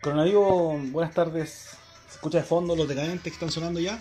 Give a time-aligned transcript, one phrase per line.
[0.00, 1.70] Coronavirus, buenas tardes.
[2.06, 4.00] Se escucha de fondo los decadentes que están sonando ya.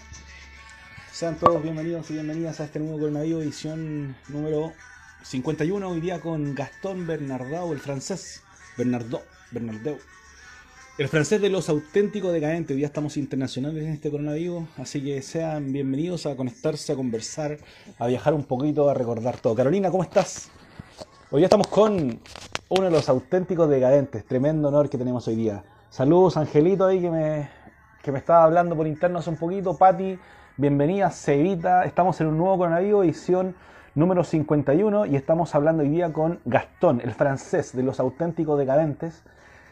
[1.11, 4.73] Sean todos bienvenidos y bienvenidas a este nuevo Coronavirus, edición número
[5.23, 5.89] 51.
[5.89, 8.43] Hoy día con Gastón Bernardau, el francés.
[8.77, 9.97] Bernardo, Bernardeu.
[10.99, 12.75] El francés de los auténticos decadentes.
[12.75, 17.57] Hoy día estamos internacionales en este coronavirus, así que sean bienvenidos a conectarse, a conversar,
[17.97, 19.55] a viajar un poquito, a recordar todo.
[19.55, 20.49] Carolina, ¿cómo estás?
[21.31, 22.19] Hoy día estamos con
[22.69, 24.23] uno de los auténticos decadentes.
[24.25, 25.63] Tremendo honor que tenemos hoy día.
[25.89, 27.49] Saludos, Angelito ahí que me,
[28.03, 29.77] que me estaba hablando por interno hace un poquito.
[29.77, 30.19] Patti,
[30.57, 31.09] bienvenida.
[31.09, 33.55] Cevita, estamos en un nuevo coronavirus, edición
[33.95, 39.23] número 51, y estamos hablando hoy día con Gastón, el francés de los auténticos decadentes,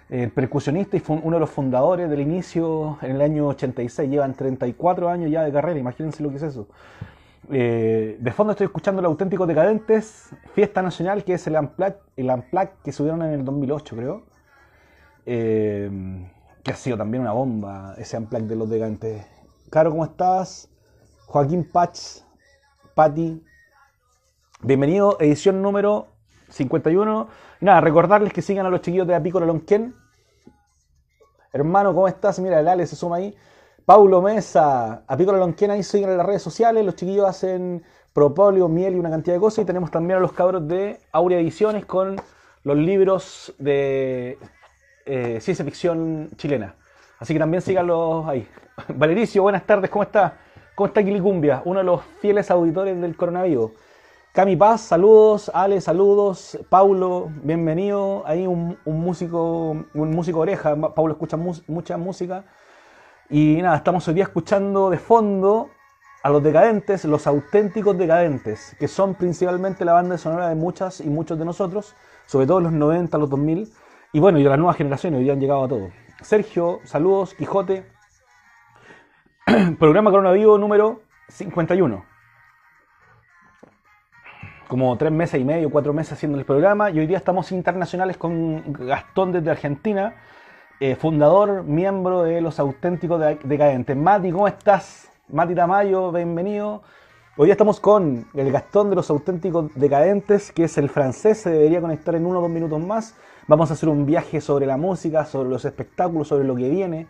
[0.10, 4.10] el percusionista y uno de los fundadores del inicio en el año 86.
[4.10, 6.68] Llevan 34 años ya de carrera, imagínense lo que es eso.
[7.52, 12.32] Eh, de fondo estoy escuchando los auténticos decadentes, Fiesta Nacional, que es el Unplugged, el
[12.84, 14.35] que subieron en el 2008, creo.
[15.26, 15.90] Eh,
[16.64, 19.26] que ha sido también una bomba ese Unplugged de los decadentes.
[19.70, 20.70] Caro, ¿cómo estás?
[21.26, 22.22] Joaquín Patch,
[22.94, 23.44] Patti.
[24.62, 26.08] Bienvenido, edición número
[26.50, 27.28] 51.
[27.62, 29.96] Y nada, recordarles que sigan a los chiquillos de Apícola Lonquén.
[31.52, 32.40] Hermano, ¿cómo estás?
[32.40, 33.36] Mira, el Ale se suma ahí.
[33.86, 36.86] Paulo Mesa, Apícola Lonquén, ahí siguen en las redes sociales.
[36.86, 39.64] Los chiquillos hacen propóleo, miel y una cantidad de cosas.
[39.64, 42.16] Y tenemos también a los cabros de Aurea Ediciones con
[42.64, 44.40] los libros de
[45.06, 46.76] eh, ciencia ficción chilena.
[47.20, 48.48] Así que también síganlos ahí.
[48.90, 50.38] Valericio, buenas tardes, ¿cómo está?
[50.76, 51.62] ¿Cómo está Quilicumbia?
[51.66, 53.72] Uno de los fieles auditores del coronavirus.
[54.34, 55.50] Cami Paz, saludos.
[55.54, 56.60] Ale, saludos.
[56.68, 58.24] Paulo, bienvenido.
[58.26, 60.76] Ahí un, músico, un músico oreja.
[60.94, 62.44] Paulo escucha mucha música.
[63.30, 65.70] Y nada, estamos hoy día escuchando de fondo
[66.22, 71.10] a los decadentes, los auténticos decadentes, que son principalmente la banda sonora de muchas y
[71.10, 71.96] muchos de nosotros,
[72.26, 73.72] sobre todo los 90, los 2000,
[74.16, 75.90] y bueno, y de las nuevas generaciones, hoy día han llegado a todo.
[76.22, 77.86] Sergio, saludos, Quijote.
[79.78, 82.06] Programa Coronavivo número 51
[84.70, 88.16] como tres meses y medio, cuatro meses haciendo el programa y hoy día estamos internacionales
[88.16, 90.16] con Gastón desde Argentina,
[90.80, 93.98] eh, fundador, miembro de Los Auténticos Decadentes.
[93.98, 95.12] Mati, ¿cómo estás?
[95.28, 96.84] Mati Tamayo, bienvenido.
[97.36, 101.50] Hoy día estamos con el Gastón de Los Auténticos Decadentes, que es el francés, se
[101.50, 103.14] debería conectar en uno o dos minutos más.
[103.48, 107.06] Vamos a hacer un viaje sobre la música, sobre los espectáculos, sobre lo que viene.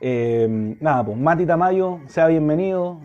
[0.00, 2.98] Eh, nada, pues Mati Tamayo, sea bienvenido.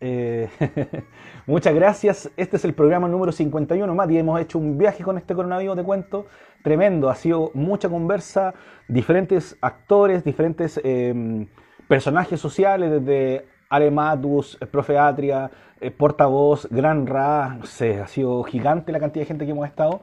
[0.00, 0.48] Eh,
[1.46, 2.28] muchas gracias.
[2.36, 4.18] Este es el programa número 51, Mati.
[4.18, 6.26] Hemos hecho un viaje con este coronavirus, te cuento.
[6.64, 7.08] Tremendo.
[7.08, 8.52] Ha sido mucha conversa,
[8.88, 11.46] diferentes actores, diferentes em,
[11.86, 18.42] personajes sociales, desde Arematus, el profe Atria, eh, portavoz, Gran Ra, no sé, ha sido
[18.42, 20.02] gigante la cantidad de gente que hemos estado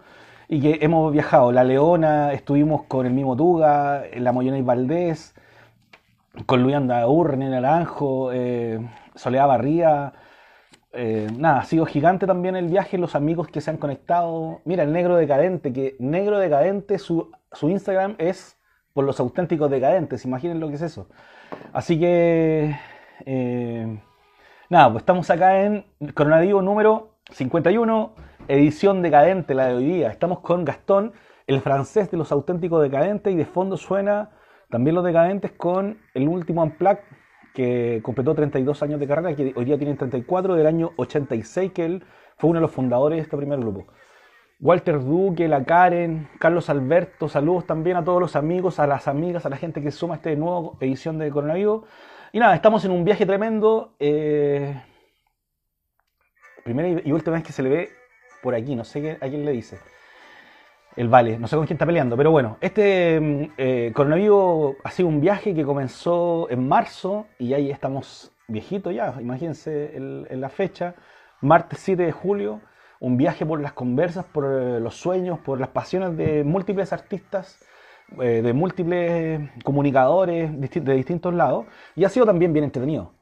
[0.51, 1.53] y que hemos viajado.
[1.53, 5.34] La Leona, estuvimos con el mismo Tuga, la Moyona y Valdés,
[6.45, 6.75] con Luis
[7.07, 8.85] Urne, Naranjo, eh,
[9.16, 10.12] Soledad Barría.
[10.91, 14.59] Eh, nada, ha sido gigante también el viaje, los amigos que se han conectado.
[14.66, 18.57] Mira, el negro decadente, que negro decadente, su, su Instagram es
[18.91, 21.07] por los auténticos decadentes, imaginen lo que es eso.
[21.72, 22.75] Así que,
[23.25, 24.00] eh,
[24.69, 28.12] nada, pues estamos acá en Coronavirus número 51,
[28.47, 30.09] edición decadente, la de hoy día.
[30.09, 31.13] Estamos con Gastón,
[31.47, 34.31] el francés de los auténticos decadentes, y de fondo suena
[34.69, 37.00] también los decadentes con el último Unplugged
[37.53, 41.85] que completó 32 años de carrera, que hoy día tiene 34, del año 86, que
[41.85, 42.03] él
[42.38, 43.88] fue uno de los fundadores de este primer grupo.
[44.62, 49.46] Walter Duque, la Karen, Carlos Alberto, saludos también a todos los amigos, a las amigas,
[49.46, 51.84] a la gente que suma esta nueva edición de Coronavirus.
[52.31, 53.96] Y nada, estamos en un viaje tremendo.
[54.00, 54.80] Eh,
[56.63, 58.00] primera y última vez que se le ve
[58.41, 59.78] por aquí, no sé a quién le dice
[60.96, 61.38] el Vale.
[61.38, 65.22] No sé con quién está peleando, pero bueno, este mm, eh, coronavirus ha sido un
[65.22, 70.96] viaje que comenzó en marzo y ahí estamos viejitos ya, imagínense en la fecha,
[71.40, 72.59] martes 7 de julio,
[73.00, 77.63] un viaje por las conversas, por eh, los sueños, por las pasiones de múltiples artistas,
[78.19, 81.65] eh, de múltiples comunicadores de distintos lados
[81.95, 83.13] y ha sido también bien entretenido.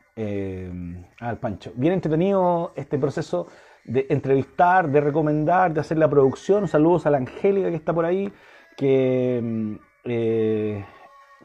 [1.20, 3.48] al Pancho, bien entretenido este proceso
[3.90, 6.68] de entrevistar, de recomendar, de hacer la producción.
[6.68, 8.32] Saludos a la Angélica que está por ahí,
[8.78, 9.76] que, mm,
[10.06, 10.86] eh,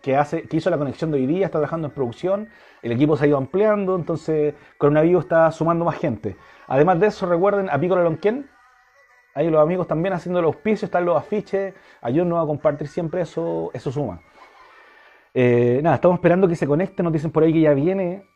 [0.03, 2.49] que, hace, que hizo la conexión de hoy día, está trabajando en producción.
[2.83, 6.37] El equipo se ha ido ampliando, entonces Coronavirus está sumando más gente.
[6.67, 8.51] Además de eso, recuerden a Pico Lonquén.
[9.35, 11.75] Ahí los amigos también haciendo los auspicios, están los afiches.
[12.03, 14.21] Ayúdenos a compartir siempre, eso, eso suma.
[15.33, 17.03] Eh, nada, estamos esperando que se conecte.
[17.03, 18.34] Nos dicen por ahí que ya viene.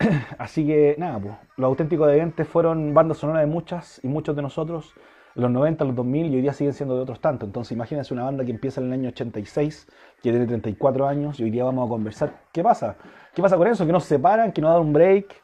[0.38, 4.42] Así que nada, pues, los auténticos decadentes fueron bandas sonoras de muchas y muchos de
[4.42, 4.94] nosotros.
[5.34, 7.46] los 90, los 2000 y hoy día siguen siendo de otros tantos.
[7.46, 9.86] Entonces imagínense una banda que empieza en el año 86,
[10.22, 12.32] que tiene 34 años y hoy día vamos a conversar.
[12.52, 12.96] ¿Qué pasa?
[13.34, 13.86] ¿Qué pasa con eso?
[13.86, 15.34] Que no se separan, que no dan un break,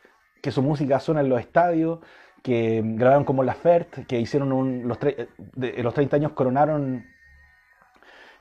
[0.43, 2.00] que su música suena en los estadios,
[2.43, 4.49] que grabaron como La Fert, que hicieron
[4.88, 4.99] los,
[5.56, 7.05] los 30 años coronaron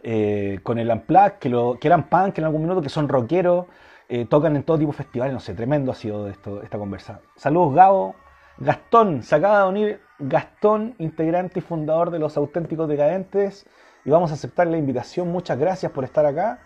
[0.02, 3.66] eh, con el Unplugged, que, lo, que eran punk en algún minuto, que son rockeros,
[4.08, 7.22] eh, tocan en todo tipo de festivales, no sé, tremendo ha sido esto, esta conversa.
[7.36, 8.16] Saludos Gabo,
[8.58, 13.68] Gastón, se acaba de unir Gastón, integrante y fundador de Los Auténticos Decadentes,
[14.06, 15.30] y vamos a aceptar la invitación.
[15.30, 16.60] Muchas gracias por estar acá.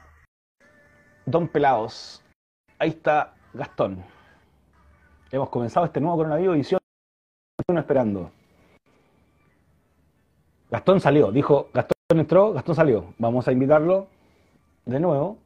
[1.26, 2.24] Don Pelados,
[2.78, 4.04] ahí está Gastón.
[5.32, 6.80] Hemos comenzado este nuevo coronavirus edición
[7.78, 8.32] esperando.
[10.70, 13.14] Gastón salió, dijo, Gastón entró, Gastón salió.
[13.18, 14.08] Vamos a invitarlo
[14.86, 15.38] de nuevo.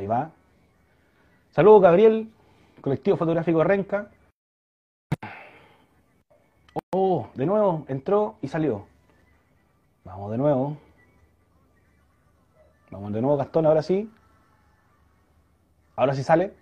[0.00, 0.30] Ahí va.
[1.50, 2.32] Saludos, Gabriel,
[2.80, 4.10] colectivo fotográfico Renca.
[6.90, 8.86] Oh, de nuevo, entró y salió.
[10.04, 10.78] Vamos de nuevo.
[12.90, 14.10] Vamos de nuevo, Gastón, ahora sí.
[15.96, 16.54] Ahora sí sale.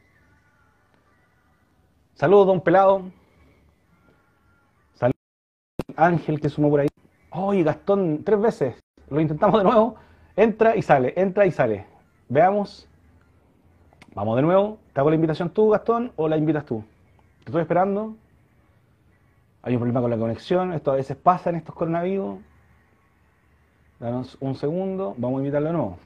[2.14, 3.02] Saludos, don Pelado.
[4.94, 5.14] Saludos,
[5.94, 6.88] Ángel, que sumó por ahí.
[7.30, 8.80] Oye, Gastón, tres veces.
[9.08, 9.94] Lo intentamos de nuevo.
[10.34, 11.86] Entra y sale, entra y sale.
[12.28, 12.88] Veamos.
[14.14, 14.78] Vamos de nuevo.
[14.92, 16.84] ¿Te hago la invitación tú, Gastón, o la invitas tú?
[17.44, 18.16] Te estoy esperando.
[19.62, 20.72] Hay un problema con la conexión.
[20.72, 22.38] Esto a veces pasa en estos coronavirus.
[24.00, 25.14] Danos un segundo.
[25.18, 25.98] Vamos a invitarlo de nuevo.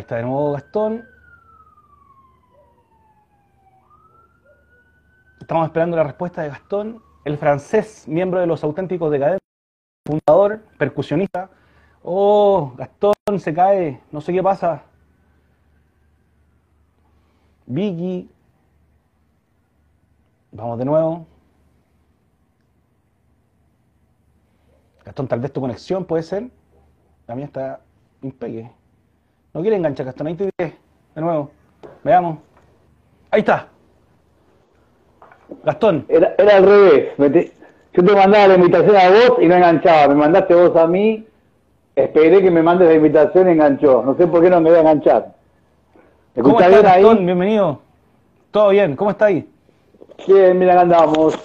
[0.00, 1.06] Ahí está de nuevo Gastón.
[5.38, 9.46] Estamos esperando la respuesta de Gastón, el francés, miembro de los auténticos decadentes,
[10.06, 11.50] fundador, percusionista.
[12.02, 14.84] Oh, Gastón se cae, no sé qué pasa.
[17.66, 18.30] Vicky.
[20.50, 21.26] Vamos de nuevo.
[25.04, 26.50] Gastón, tal vez tu conexión puede ser.
[27.26, 27.82] La mía está
[28.22, 28.79] impegue.
[29.52, 30.72] No quiere enganchar Gastón, ahí te De
[31.16, 31.50] nuevo.
[32.04, 32.38] Veamos.
[33.30, 33.66] Ahí está.
[35.64, 36.04] Gastón.
[36.08, 37.52] Era, era al revés.
[37.92, 40.08] Yo te mandaba la invitación a vos y no enganchaba.
[40.08, 41.26] Me mandaste vos a mí.
[41.96, 44.02] Esperé que me mandes la invitación y enganchó.
[44.04, 45.34] No sé por qué no me voy a enganchar.
[46.40, 47.26] ¿Cómo estás, Gastón?
[47.26, 47.80] Bienvenido.
[48.52, 48.94] ¿Todo bien?
[48.94, 49.48] ¿Cómo está ahí?
[50.26, 51.36] Bien, mira, andamos.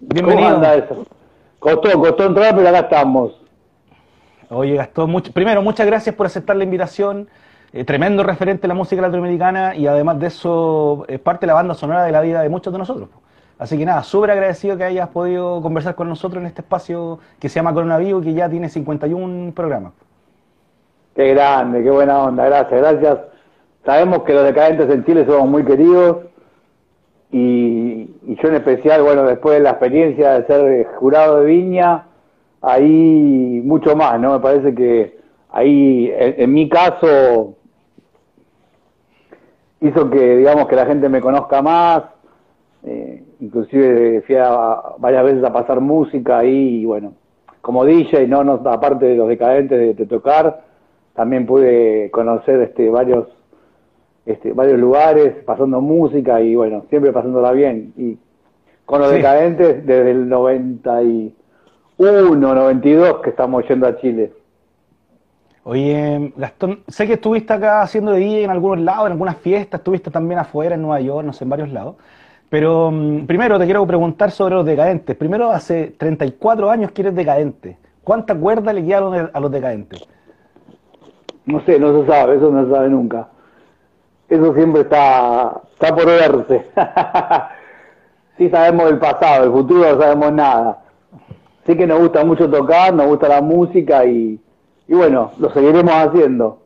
[0.00, 0.44] Bienvenido.
[0.44, 1.06] ¿Cómo anda eso?
[1.58, 3.47] Costó, costó entrar, pero acá estamos.
[4.50, 7.28] Oye, Gastón, primero, muchas gracias por aceptar la invitación.
[7.72, 11.54] Eh, tremendo referente de la música latinoamericana y además de eso es parte de la
[11.54, 13.10] banda sonora de la vida de muchos de nosotros.
[13.58, 17.50] Así que nada, súper agradecido que hayas podido conversar con nosotros en este espacio que
[17.50, 19.92] se llama Coronavirus, que ya tiene 51 programas.
[21.14, 23.18] Qué grande, qué buena onda, gracias, gracias.
[23.84, 26.18] Sabemos que los decadentes en Chile somos muy queridos
[27.30, 32.07] y yo en especial, bueno, después de la experiencia de ser jurado de Viña,
[32.62, 34.34] ahí mucho más, ¿no?
[34.34, 35.18] Me parece que
[35.50, 37.54] ahí, en, mi caso,
[39.80, 42.04] hizo que, digamos, que la gente me conozca más,
[42.84, 44.36] eh, inclusive fui
[44.98, 47.14] varias veces a pasar música ahí, y bueno,
[47.60, 50.64] como DJ, no, no aparte de los decadentes de, tocar,
[51.14, 53.26] también pude conocer este varios
[54.24, 57.94] este, varios lugares, pasando música y bueno, siempre pasándola bien.
[57.96, 58.18] Y
[58.84, 61.34] con los decadentes desde el 90 y
[61.98, 64.32] 1.92 que estamos yendo a Chile.
[65.64, 69.80] Oye, Gastón, sé que estuviste acá haciendo de DJ en algunos lados, en algunas fiestas,
[69.80, 71.96] estuviste también afuera, en Nueva York, no sé, en varios lados.
[72.48, 75.16] Pero mm, primero te quiero preguntar sobre los decadentes.
[75.16, 77.76] Primero, hace 34 años que eres decadente.
[78.04, 80.08] ¿Cuánta cuerda le quedaron a los decadentes?
[81.44, 83.28] No sé, no se sabe, eso no se sabe nunca.
[84.28, 86.66] Eso siempre está, está por verse.
[88.38, 90.78] sí sabemos del pasado, del futuro no sabemos nada
[91.68, 94.40] sí que nos gusta mucho tocar, nos gusta la música y,
[94.88, 96.62] bueno, lo seguiremos haciendo.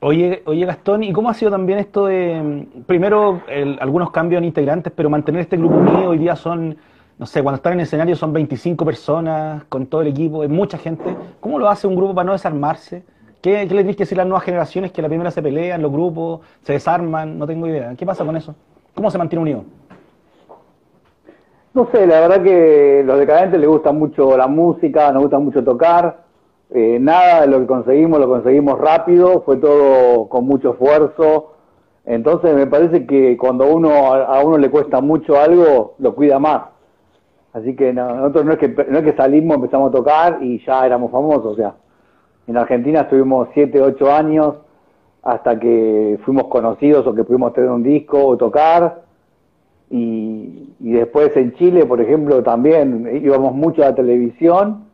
[0.00, 3.40] Oye, oye Gastón, ¿y cómo ha sido también esto de, primero,
[3.78, 6.76] algunos cambios en integrantes, pero mantener este grupo unido hoy día son,
[7.18, 10.76] no sé, cuando están en escenario son 25 personas con todo el equipo, es mucha
[10.76, 11.16] gente.
[11.38, 13.04] ¿Cómo lo hace un grupo para no desarmarse?
[13.40, 15.80] ¿Qué, qué les tienes que decir a las nuevas generaciones que la primera se pelean,
[15.80, 17.38] los grupos se desarman?
[17.38, 17.94] No tengo idea.
[17.96, 18.56] ¿Qué pasa con eso?
[18.92, 19.64] ¿Cómo se mantiene unido?
[21.74, 25.64] No sé, la verdad que los decadentes les gusta mucho la música, nos gusta mucho
[25.64, 26.22] tocar.
[26.70, 31.52] eh, nada de lo que conseguimos lo conseguimos rápido, fue todo con mucho esfuerzo.
[32.04, 36.62] Entonces me parece que cuando uno a uno le cuesta mucho algo, lo cuida más.
[37.52, 40.84] Así que nosotros no es que no es que salimos, empezamos a tocar y ya
[40.86, 41.74] éramos famosos, o sea,
[42.46, 44.56] en Argentina estuvimos 7, 8 años
[45.22, 49.03] hasta que fuimos conocidos o que pudimos tener un disco o tocar.
[49.96, 54.84] Y, y después en Chile, por ejemplo, también íbamos mucho a la televisión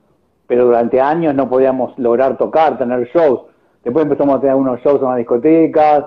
[0.50, 3.42] pero durante años no podíamos lograr tocar, tener shows.
[3.84, 6.06] Después empezamos a tener unos shows en las discotecas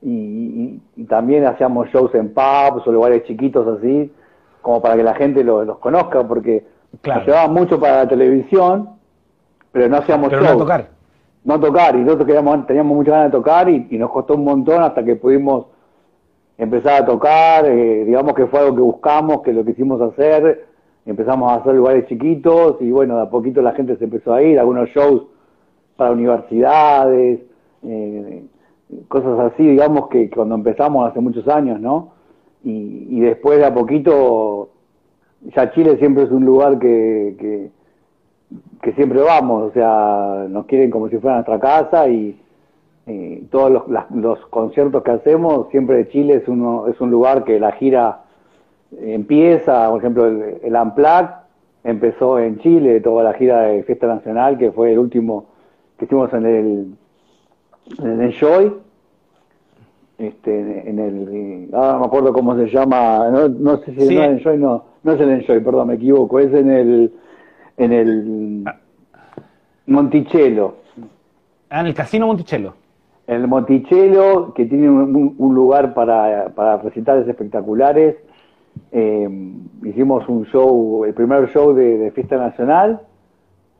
[0.00, 0.78] y,
[1.08, 4.12] también hacíamos shows en pubs o lugares chiquitos así,
[4.62, 6.64] como para que la gente los conozca, porque
[7.04, 8.90] nos llevaban mucho para la televisión,
[9.72, 10.52] pero no hacíamos shows.
[10.52, 10.88] No tocar.
[11.42, 14.84] No tocar, y nosotros queríamos, teníamos muchas ganas de tocar y, nos costó un montón
[14.84, 15.66] hasta que pudimos
[16.60, 20.66] empezar a tocar, eh, digamos que fue algo que buscamos, que lo quisimos hacer,
[21.06, 24.42] empezamos a hacer lugares chiquitos y bueno, de a poquito la gente se empezó a
[24.42, 25.22] ir, algunos shows
[25.96, 27.40] para universidades,
[27.82, 28.44] eh,
[29.08, 32.12] cosas así, digamos que cuando empezamos hace muchos años, ¿no?
[32.62, 34.68] Y, después de a poquito,
[35.56, 37.70] ya Chile siempre es un lugar que,
[38.82, 42.38] que, siempre vamos, o sea, nos quieren como si fuera nuestra casa y
[43.50, 47.72] todos los, los conciertos que hacemos, siempre Chile es, uno, es un lugar que la
[47.72, 48.22] gira
[48.98, 50.76] empieza, por ejemplo, el, el
[51.84, 55.46] empezó en Chile, toda la gira de Fiesta Nacional, que fue el último
[55.98, 56.94] que hicimos en el,
[57.98, 58.72] en el Enjoy,
[60.18, 64.10] este, en el, ahora no me acuerdo cómo se llama, no, no sé si es
[64.10, 67.12] el Enjoy, no, no es el Enjoy, perdón, me equivoco, es en el,
[67.76, 68.64] en el
[69.86, 70.76] Monticello.
[71.70, 72.74] Ah, en el Casino Monticello.
[73.30, 78.16] En el Monticello, que tiene un, un lugar para, para recitales espectaculares,
[78.90, 79.52] eh,
[79.84, 83.02] hicimos un show, el primer show de, Fiesta Nacional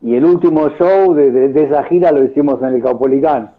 [0.02, 3.50] y el último show de, esa gira lo hicimos en el Caupolicán.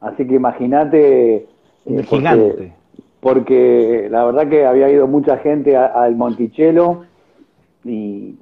[0.00, 1.46] Así que imagínate...
[1.84, 2.72] Eh, gigante.
[3.20, 7.02] Porque la verdad que había ido mucha gente al Monticello
[7.84, 8.36] y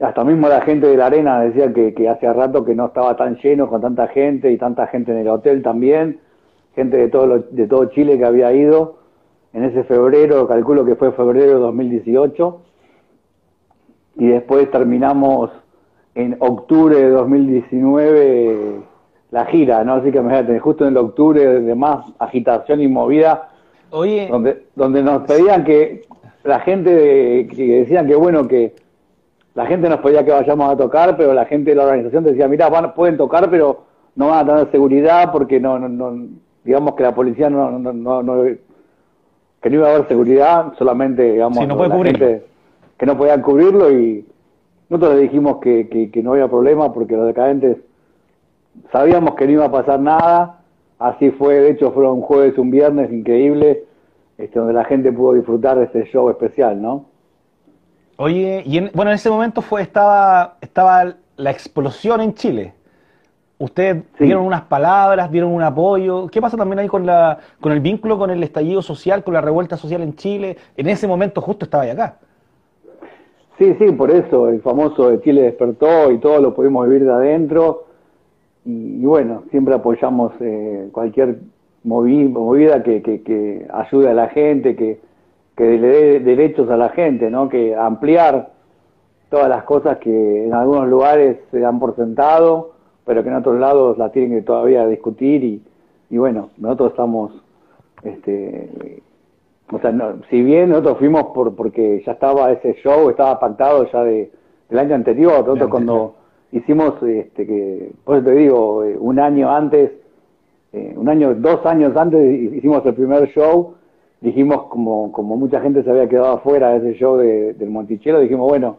[0.00, 3.16] hasta mismo la gente de la arena decía que, que hace rato que no estaba
[3.16, 6.20] tan lleno con tanta gente y tanta gente en el hotel también,
[6.74, 8.96] gente de todo, de todo Chile que había ido
[9.52, 12.60] en ese febrero, calculo que fue febrero de 2018,
[14.16, 15.50] y después terminamos
[16.14, 18.82] en octubre de 2019
[19.30, 19.94] la gira, ¿no?
[19.94, 23.48] Así que imagínate, justo en el octubre de más agitación y movida,
[23.92, 24.26] Oye.
[24.28, 26.02] Donde, donde nos pedían que
[26.44, 28.74] la gente, que decían que bueno, que
[29.54, 32.48] la gente nos pedía que vayamos a tocar, pero la gente de la organización decía,
[32.48, 33.84] mira, van, pueden tocar, pero
[34.16, 36.28] no van a tener seguridad porque no, no, no
[36.64, 38.44] digamos que la policía no, no, no, no
[39.62, 41.58] que no iba a haber seguridad, solamente, digamos,
[42.98, 44.26] que no podían cubrirlo y
[44.88, 47.78] nosotros le dijimos que, que, no había problema porque los decadentes
[48.90, 50.60] sabíamos que no iba a pasar nada,
[50.98, 53.84] así fue, de hecho fueron un jueves, un viernes increíble,
[54.36, 57.06] este, donde la gente pudo disfrutar de ese show especial, ¿no?
[58.24, 62.72] Oye, y bueno, en ese momento fue estaba estaba la explosión en Chile.
[63.58, 66.28] Ustedes dieron unas palabras, dieron un apoyo.
[66.28, 69.40] ¿Qué pasa también ahí con, la, con el vínculo con el estallido social, con la
[69.40, 70.56] revuelta social en Chile?
[70.76, 72.18] En ese momento justo estaba acá.
[73.58, 77.12] Sí, sí, por eso el famoso de Chile despertó y todo lo pudimos vivir de
[77.12, 77.86] adentro.
[78.64, 81.38] Y, bueno, siempre apoyamos eh, cualquier
[81.82, 85.00] movida que, que, ayude a la gente, que,
[85.56, 87.48] que le dé derechos a la gente, ¿no?
[87.48, 88.50] Que ampliar
[89.30, 92.72] todas las cosas que en algunos lugares se dan por sentado
[93.04, 95.62] pero que en otros lados la tienen que todavía discutir y,
[96.10, 97.32] y bueno, nosotros estamos,
[98.04, 99.00] este,
[99.70, 99.92] o sea,
[100.30, 104.30] si bien nosotros fuimos por porque ya estaba ese show, estaba pactado ya de,
[104.68, 106.14] del año anterior, nosotros cuando
[106.52, 109.90] hicimos, este, que, pues te digo, eh, un año antes,
[110.72, 113.74] eh, un año, dos años antes hicimos el primer show,
[114.22, 118.20] dijimos como, como mucha gente se había quedado afuera de ese show de, del Monticello,
[118.20, 118.78] dijimos, bueno,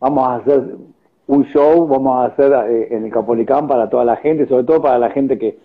[0.00, 0.62] vamos a hacer
[1.28, 4.82] un show vamos a hacer eh, en el Capolicán para toda la gente, sobre todo
[4.82, 5.56] para la gente que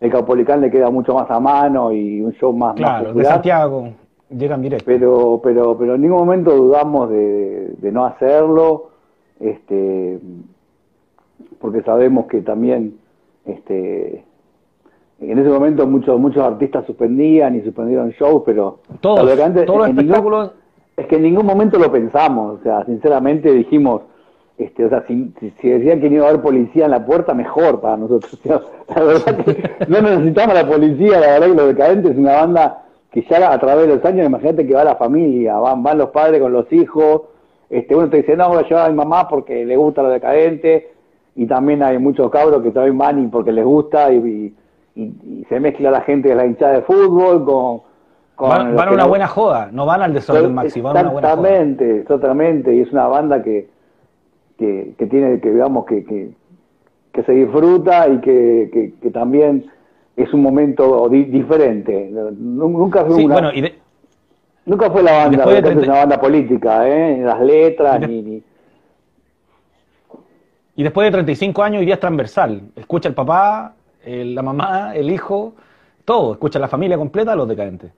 [0.00, 3.88] el Capolicán le queda mucho más a mano y un show más, claro, de Santiago
[4.30, 4.84] llegan directo.
[4.86, 8.90] Pero, pero, pero en ningún momento dudamos de, no hacerlo,
[9.40, 10.18] este,
[11.60, 12.98] porque sabemos que también,
[13.44, 14.24] este,
[15.30, 19.20] en ese momento muchos muchos artistas suspendían y suspendieron shows, pero todos,
[19.66, 20.52] todos los espectáculos.
[20.96, 24.02] es que en ningún momento lo pensamos, o sea, sinceramente dijimos
[24.56, 27.80] este, o sea, si, decían que no iba a haber policía en la puerta, mejor
[27.80, 28.40] para nosotros.
[28.44, 32.84] la verdad que no necesitamos la policía, la verdad que Los Decadentes es una banda
[33.10, 36.10] que ya a través de los años, imagínate que va la familia, van, van los
[36.10, 37.22] padres con los hijos,
[37.68, 40.12] este, uno te dice, no, voy a llevar a mi mamá porque le gusta Los
[40.12, 40.84] Decadentes,
[41.36, 44.54] y también hay muchos cabros que también van y porque les gusta y, y,
[44.94, 47.80] se mezcla la gente de la hinchada de fútbol con...
[48.34, 51.28] con van, a una buena joda, no van al desorden maxi, van a una buena
[51.30, 51.48] joda.
[51.48, 53.68] Exactamente, exactamente, y es una banda que,
[54.58, 56.30] que, que tiene, que digamos, que, que,
[57.12, 59.66] que se disfruta y que, que, también
[60.16, 62.10] es un momento diferente.
[62.38, 63.52] Nunca fue una...
[64.66, 67.20] Nunca fue la banda, una banda política, ¿eh?
[67.22, 68.42] Las letras, ni, ni
[70.76, 72.62] y después de 35 años iría transversal.
[72.76, 73.74] Escucha el papá,
[74.06, 75.54] la mamá, el hijo,
[76.04, 76.32] todo.
[76.32, 77.92] Escucha la familia completa, los decadentes.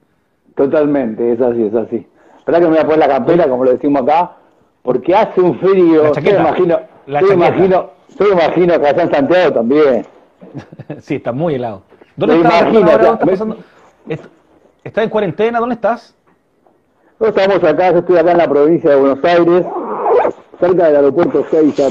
[0.55, 2.07] Totalmente, es así, es así.
[2.39, 4.37] Espera que me voy a poner la campera, como lo decimos acá,
[4.83, 6.13] porque hace un frío.
[6.13, 10.07] yo me imagino, la yo imagino, yo imagino que allá en Santiago también.
[11.01, 11.83] sí, está muy helado.
[12.17, 13.59] ¿Dónde estás?
[14.85, 15.59] ¿Estás en cuarentena?
[15.59, 16.15] ¿Dónde estás?
[17.19, 19.67] Nosotros estamos acá, yo estoy acá en la provincia de Buenos Aires,
[20.61, 21.89] cerca del aeropuerto Seiza,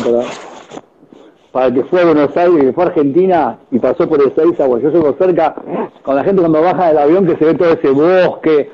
[1.56, 4.36] para el que fue a Buenos Aires, que fue a Argentina y pasó por el
[4.36, 5.56] Seiza, bueno, yo soy cerca,
[6.04, 8.70] con la gente cuando baja del avión que se ve todo ese bosque,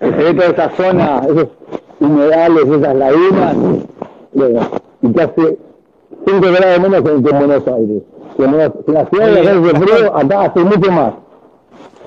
[0.00, 1.46] que se ve toda esa zona, esos
[2.00, 3.56] humedales, esas lagunas,
[4.32, 4.60] bueno,
[5.02, 5.58] y que hace
[6.26, 8.02] 5 grados menos que en Buenos Aires.
[8.36, 8.58] Que en
[8.94, 11.14] la ciudad de frío, acá hace mucho más.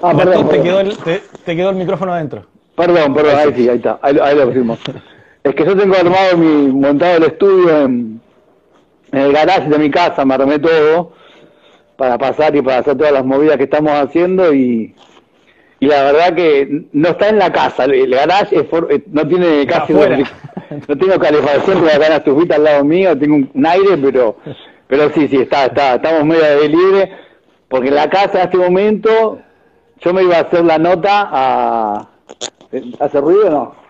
[0.02, 2.42] Ah, perdón, te, Quedó el, te, quedó el micrófono adentro.
[2.76, 4.78] Perdón, perdón, ahí sí, ahí está, ahí, ahí lo pusimos.
[5.46, 8.27] Es que yo tengo armado mi, montado el estudio en
[9.12, 11.14] en el garage de mi casa me armé todo
[11.96, 14.94] para pasar y para hacer todas las movidas que estamos haciendo y,
[15.80, 19.94] y la verdad que no está en la casa, el garage eh, no tiene casi
[19.94, 24.38] no tengo calefacción, pero acá en estufita al lado mío, tengo un, aire, pero
[24.88, 27.12] pero sí, sí, está, está, estamos medio de libre,
[27.68, 29.40] porque en la casa en este momento
[30.00, 32.10] yo me iba a hacer la nota a...
[33.00, 33.87] ¿Hace ruido o no?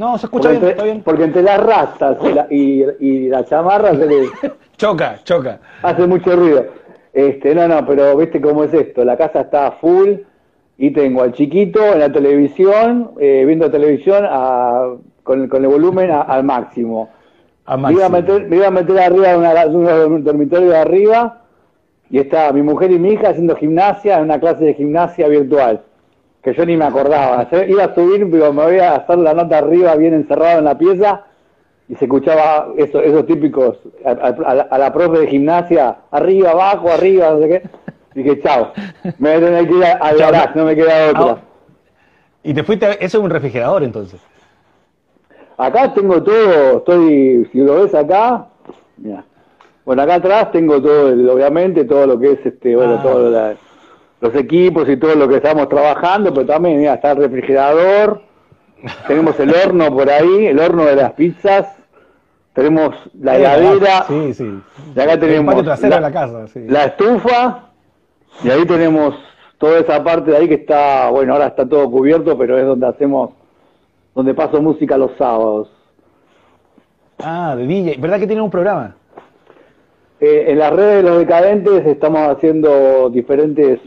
[0.00, 1.02] No, se escucha bien, está bien.
[1.02, 2.46] Porque entre las rastas y la,
[2.98, 4.30] y, la chamarra se le...
[4.78, 5.60] choca, choca.
[5.82, 6.64] Hace mucho ruido.
[7.12, 9.04] Este, no, no, pero viste cómo es esto.
[9.04, 10.12] La casa está full
[10.78, 16.10] y tengo al chiquito en la televisión, eh, viendo televisión a, con, con, el volumen
[16.10, 17.10] al máximo.
[17.76, 21.42] Me, iba a meter, me iba a meter arriba de, un dormitorio de arriba
[22.08, 25.82] y está mi mujer y mi hija haciendo gimnasia en una clase de gimnasia virtual
[26.42, 27.48] que yo ni me acordaba.
[27.68, 30.78] iba a subir, pero me voy a hacer la nota arriba, bien encerrado en la
[30.78, 31.24] pieza,
[31.88, 37.40] y se escuchaba eso, esos típicos, a, la profe de gimnasia, arriba, abajo, arriba, no
[37.40, 37.62] sé qué.
[38.14, 38.72] Dije, chao,
[39.18, 41.42] me voy a tener que ir al garage, no me queda otra.
[42.42, 44.20] ¿Y te fuiste, eso es un refrigerador entonces?
[45.58, 48.46] Acá tengo todo, estoy, si lo ves acá,
[48.96, 49.24] mira.
[49.84, 53.02] Bueno, acá atrás tengo todo, obviamente, todo lo que es, este, bueno, ah.
[53.02, 53.54] todo la
[54.20, 58.22] los equipos y todo lo que estamos trabajando, pero también mira, está el refrigerador,
[59.06, 61.76] tenemos el horno por ahí, el horno de las pizzas,
[62.52, 64.60] tenemos la heladera, sí, sí.
[64.94, 67.70] y acá tenemos la, la, casa, la estufa,
[68.42, 69.14] y ahí tenemos
[69.58, 72.86] toda esa parte de ahí que está, bueno, ahora está todo cubierto, pero es donde
[72.86, 73.30] hacemos,
[74.14, 75.70] donde paso música los sábados.
[77.18, 78.96] Ah, de DJ, ¿verdad que tiene un programa?
[80.20, 83.80] Eh, en las redes de los decadentes estamos haciendo diferentes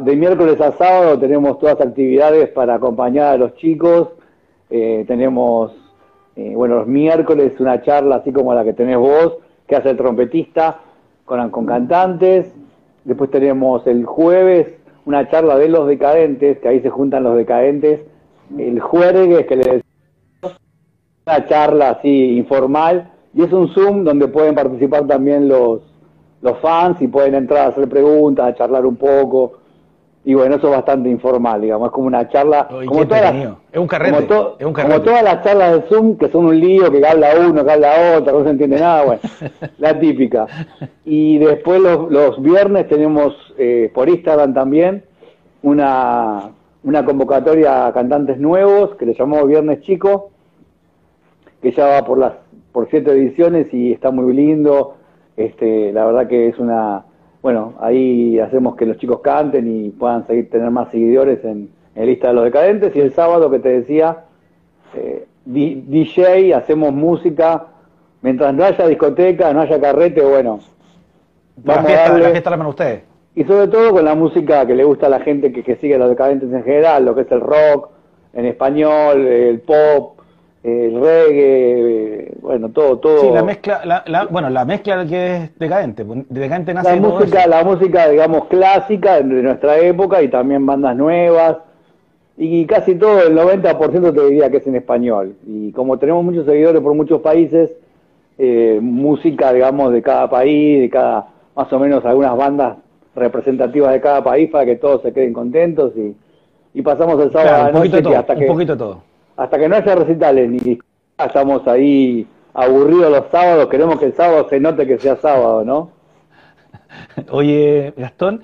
[0.00, 4.08] de miércoles a sábado tenemos todas actividades para acompañar a los chicos.
[4.68, 5.72] Eh, tenemos,
[6.36, 9.96] eh, bueno, los miércoles una charla así como la que tenés vos, que hace el
[9.96, 10.80] trompetista
[11.24, 12.54] con, con cantantes.
[13.04, 14.66] Después tenemos el jueves
[15.06, 18.00] una charla de los decadentes, que ahí se juntan los decadentes.
[18.56, 20.60] El jueves, que le decimos
[21.26, 23.10] una charla así informal.
[23.32, 25.80] Y es un Zoom donde pueden participar también los,
[26.42, 29.59] los fans y pueden entrar a hacer preguntas, a charlar un poco
[30.22, 33.78] y bueno, eso es bastante informal, digamos, es como una charla, como todas las, es
[33.78, 37.64] un carrete, como, todas las charlas de Zoom, que son un lío, que habla uno,
[37.64, 39.20] que habla otro, no se entiende nada, bueno,
[39.78, 40.46] la típica.
[41.06, 45.04] Y después los, los viernes tenemos eh, por Instagram también
[45.62, 46.50] una,
[46.84, 50.32] una convocatoria a cantantes nuevos, que le llamamos Viernes Chico,
[51.62, 52.32] que ya va por las
[52.72, 54.96] por siete ediciones y está muy lindo,
[55.36, 57.04] este, la verdad que es una
[57.42, 62.06] bueno, ahí hacemos que los chicos canten y puedan seguir tener más seguidores en, en
[62.06, 62.94] lista de los decadentes.
[62.94, 64.24] Y el sábado que te decía,
[64.94, 67.66] eh, DJ, hacemos música,
[68.22, 70.60] mientras no haya discoteca, no haya carrete, bueno.
[71.64, 73.02] La fiesta, a darle, la fiesta la ustedes.
[73.34, 75.96] Y sobre todo con la música que le gusta a la gente que, que sigue
[75.98, 77.90] los decadentes en general, lo que es el rock
[78.32, 80.19] en español, el pop,
[80.62, 83.20] el reggae, bueno, todo, todo.
[83.20, 87.64] Sí, la mezcla, la, bueno, la mezcla que es decadente, decadente nace la música, la
[87.64, 91.56] música, digamos, clásica de nuestra época y también bandas nuevas
[92.42, 95.34] y casi todo, el 90% te diría que es en español.
[95.46, 97.70] Y como tenemos muchos seguidores por muchos países,
[98.38, 102.78] eh, música, digamos, de cada país, de cada, más o menos algunas bandas
[103.14, 106.16] representativas de cada país para que todos se queden contentos y,
[106.72, 109.02] y pasamos el sábado a la noche hasta que, un poquito todo.
[109.40, 110.78] Hasta que no haya recitales ni
[111.16, 115.92] estamos ahí aburridos los sábados, queremos que el sábado se note que sea sábado, ¿no?
[117.30, 118.42] Oye, Gastón,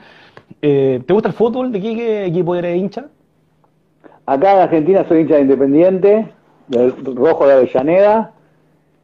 [0.63, 1.71] eh, ¿te gusta el fútbol?
[1.71, 3.09] ¿De qué equipo eres hincha?
[4.25, 6.29] Acá en Argentina soy hincha de Independiente,
[6.69, 8.33] del Rojo de Avellaneda,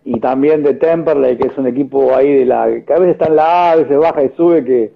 [0.06, 3.26] y también de Temperley, que es un equipo ahí de la que a veces está
[3.26, 4.92] en la A, a veces baja y sube, que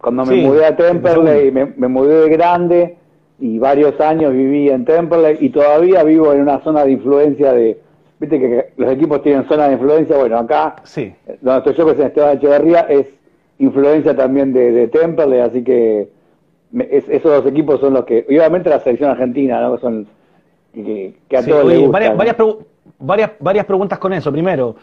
[0.00, 2.98] cuando me mudé a Temperley, me, me, mudé de grande
[3.38, 7.78] y varios años viví en Temperley y todavía vivo en una zona de influencia de,
[8.18, 11.14] viste que los equipos tienen zona de influencia, bueno, acá, sí.
[11.40, 13.06] donde estoy yo, que es en Esteban Echeverría, es
[13.58, 16.08] influencia también de, de Temperley, así que
[16.72, 19.78] esos dos equipos son los que, obviamente la selección argentina, ¿no?
[19.78, 20.06] Son
[20.74, 22.36] que, a todos les gusta, varias,
[22.98, 24.30] varias, varias, preguntas con eso.
[24.30, 24.76] Primero,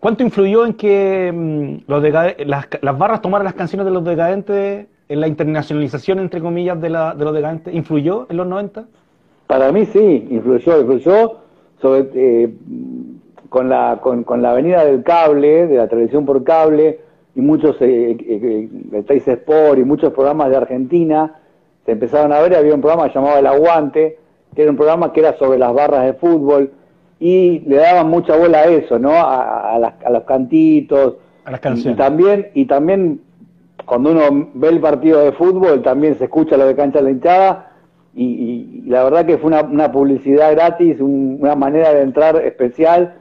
[0.00, 2.02] ¿cuánto influyó en que mm, los
[2.46, 6.90] las, las, barras tomaran las canciones de los decadentes en la internacionalización, entre comillas, de,
[6.90, 7.74] la, de los decadentes?
[7.74, 8.84] ¿Influyó en los 90?
[9.46, 11.36] Para mí sí, influyó, influyó
[11.80, 12.54] sobre, eh,
[13.48, 17.00] con, la, con, con la venida del cable, de la televisión por cable,
[17.34, 21.34] y muchos, eh, eh, eh Sport y muchos programas de Argentina
[21.84, 24.18] se empezaron a ver, había un programa llamado El Aguante,
[24.54, 26.72] que era un programa que era sobre las barras de fútbol,
[27.20, 29.12] y le daban mucha bola a eso, ¿no?
[29.14, 29.78] A,
[30.10, 31.14] los cantitos.
[31.44, 31.94] A las canciones.
[31.94, 33.20] Y, también, y también,
[33.86, 37.72] cuando uno ve el partido de fútbol, también se escucha lo de cancha la hinchada,
[38.14, 43.14] y, la verdad que fue una, publicidad gratis, una manera de entrar especial,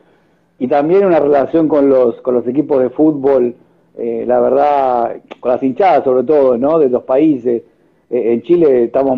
[0.60, 3.56] y también una relación con los, con los equipos de fútbol
[3.98, 6.80] eh, la verdad, con las hinchadas sobre todo, ¿no?
[6.80, 7.64] De los países.
[8.10, 9.18] Eh, en Chile estamos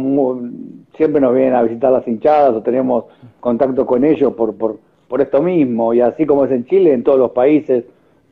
[0.95, 3.05] siempre nos vienen a visitar las hinchadas o tenemos
[3.39, 5.93] contacto con ellos por, por, por esto mismo.
[5.93, 7.85] Y así como es en Chile, en todos los países.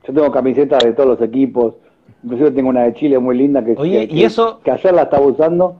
[0.07, 1.73] Yo tengo camisetas de todos los equipos.
[2.25, 4.59] Inclusive tengo una de Chile muy linda que, Oye, ¿y eso?
[4.63, 5.75] que ayer la estaba usando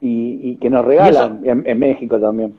[0.00, 2.54] y, que nos regalan en México también.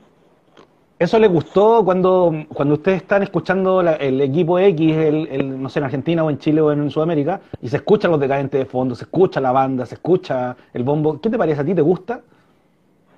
[0.97, 5.86] ¿Eso le gustó cuando, cuando ustedes están escuchando el equipo X, el, no sé, en
[5.86, 9.04] Argentina o en Chile o en Sudamérica, y se escuchan los decadentes de fondo, se
[9.04, 11.21] escucha la banda, se escucha el bombo?
[11.21, 11.76] ¿Qué te parece a ti?
[11.76, 12.21] ¿Te gusta?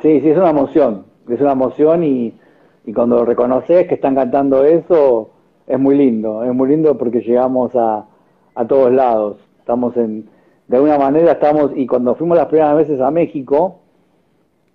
[0.01, 1.05] Sí, sí, es una emoción.
[1.29, 2.33] Es una emoción y,
[2.85, 5.29] y cuando reconoces que están cantando eso,
[5.65, 6.43] es muy lindo.
[6.43, 8.05] Es muy lindo porque llegamos a,
[8.55, 9.37] a todos lados.
[9.69, 10.27] Estamos en,
[10.67, 13.81] de alguna manera estamos, y cuando fuimos las primeras veces a México,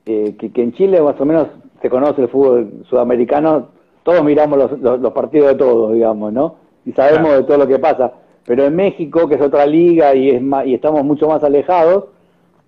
[0.06, 1.48] eh, que, que en Chile más o menos
[1.82, 3.70] se conoce el fútbol sudamericano,
[4.04, 6.54] todos miramos los, los, partidos de todos, digamos, ¿no?
[6.86, 8.12] Y sabemos de todo lo que pasa.
[8.46, 12.04] Pero en México, que es otra liga y, es y estamos mucho más alejados,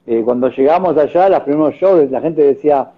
[0.09, 2.91] eh, cuando llegamos allá, los primeros shows, la gente decía,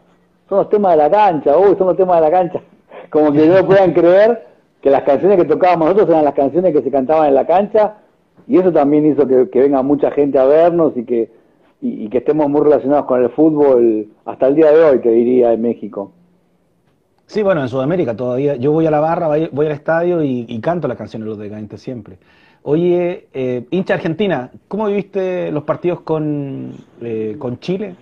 [0.48, 2.62] son los temas de la cancha, uy, son los temas de la cancha.
[3.10, 4.46] Como que no puedan creer
[4.80, 7.96] que las canciones que tocábamos nosotros eran las canciones que se cantaban en la cancha,
[8.48, 11.38] y eso también hizo que, que venga mucha gente a vernos y que
[11.80, 15.52] y, que estemos muy relacionados con el fútbol hasta el día de hoy, te diría,
[15.52, 16.12] en México.
[17.26, 18.56] Sí, bueno, en Sudamérica todavía.
[18.56, 21.80] Yo voy a la barra, voy, al estadio y, canto las canciones de los decadentes
[21.80, 22.18] siempre.
[22.62, 27.94] Oye, eh, hincha Argentina, ¿cómo viviste los partidos con, eh, con Chile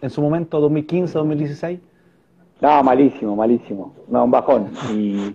[0.00, 1.80] en su momento, 2015, 2016?
[2.60, 3.92] No, malísimo, malísimo.
[4.08, 4.68] No, un bajón.
[4.94, 5.34] Y,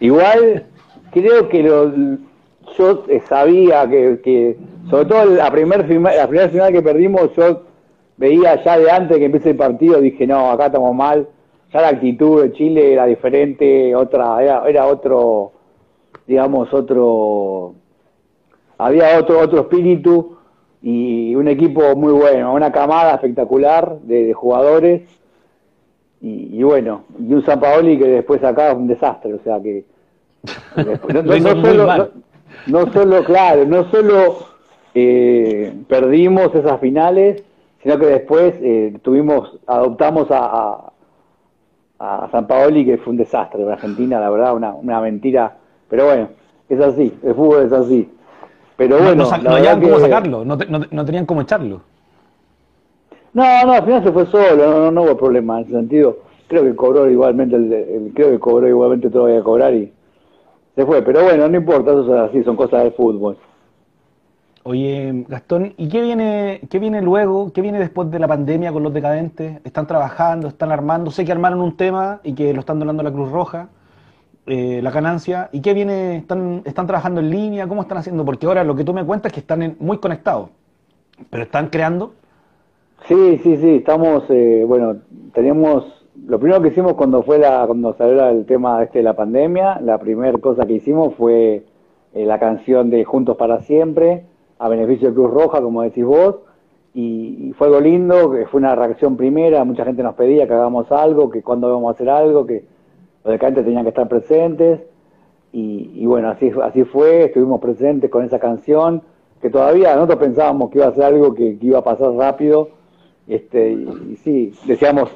[0.00, 0.64] igual,
[1.12, 1.92] creo que lo,
[2.76, 4.56] yo sabía que
[4.90, 7.62] sobre todo la primera la primera final que perdimos, yo
[8.16, 11.28] veía ya de antes que empiece el partido, dije, no, acá estamos mal.
[11.72, 15.52] Ya la actitud de Chile era diferente, otra era, era otro,
[16.26, 17.74] digamos, otro,
[18.78, 20.38] había otro otro espíritu
[20.80, 25.02] y un equipo muy bueno, una camada espectacular de, jugadores
[26.20, 29.84] y, bueno, y un San Paoli que después acá es un desastre, o sea que
[30.76, 32.10] no, solo,
[32.66, 34.48] no, solo, claro, no solo
[34.94, 37.42] eh, perdimos esas finales,
[37.82, 40.92] sino que después eh, tuvimos, adoptamos a,
[41.98, 45.56] a, San Paoli, que fue un desastre en Argentina, la verdad, una, una mentira.
[45.88, 46.28] Pero bueno,
[46.68, 48.08] es así, el fútbol es así.
[48.76, 50.56] Pero bueno, no, no, cómo sacarlo, no,
[50.90, 51.80] no, tenían cómo echarlo.
[53.34, 56.18] No, no, al final se fue solo, no, hubo problema en ese sentido.
[56.46, 59.92] Creo que cobró igualmente, el, creo que cobró igualmente todo a cobrar y
[60.78, 61.02] se fue.
[61.02, 63.36] Pero bueno, no importa, eso es así, son cosas de fútbol.
[64.62, 67.52] Oye, Gastón, ¿y qué viene, qué viene luego?
[67.52, 69.60] ¿Qué viene después de la pandemia con los decadentes?
[69.64, 70.46] ¿Están trabajando?
[70.46, 71.10] ¿Están armando?
[71.10, 73.70] Sé que armaron un tema y que lo están donando la Cruz Roja,
[74.46, 75.48] eh, la ganancia.
[75.52, 76.18] ¿Y qué viene?
[76.18, 77.66] ¿Están, ¿Están trabajando en línea?
[77.66, 78.24] ¿Cómo están haciendo?
[78.24, 80.50] Porque ahora lo que tú me cuentas es que están muy conectados,
[81.28, 82.12] pero ¿están creando?
[83.08, 84.96] Sí, sí, sí, estamos, eh, bueno,
[85.32, 85.84] teníamos,
[86.28, 89.80] lo primero que hicimos cuando fue la, cuando salió el tema este de la pandemia,
[89.80, 91.64] la primera cosa que hicimos fue
[92.12, 94.26] eh, la canción de Juntos para Siempre,
[94.58, 96.36] a beneficio de Cruz Roja, como decís vos,
[96.92, 100.92] y, fue algo lindo, que fue una reacción primera, mucha gente nos pedía que hagamos
[100.92, 102.62] algo, que cuando íbamos a hacer algo, que
[103.24, 104.82] los decantes tenían que estar presentes,
[105.50, 109.00] y, bueno, así, así fue, estuvimos presentes con esa canción,
[109.40, 112.68] que todavía nosotros pensábamos que iba a ser algo que, iba a pasar rápido,
[113.26, 115.10] este, y, sí, decíamos,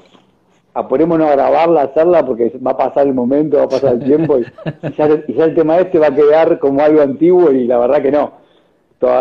[0.74, 4.04] apurémonos a grabarla, a hacerla, porque va a pasar el momento, va a pasar el
[4.04, 4.44] tiempo, y,
[4.96, 8.32] ya, el tema este va a quedar como algo antiguo, y la verdad que no.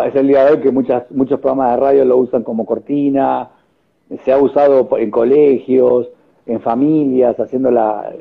[0.06, 3.50] es el día de hoy que muchas, muchos programas de radio lo usan como cortina,
[4.24, 6.08] se ha usado en colegios,
[6.46, 8.12] en familias, haciendo la,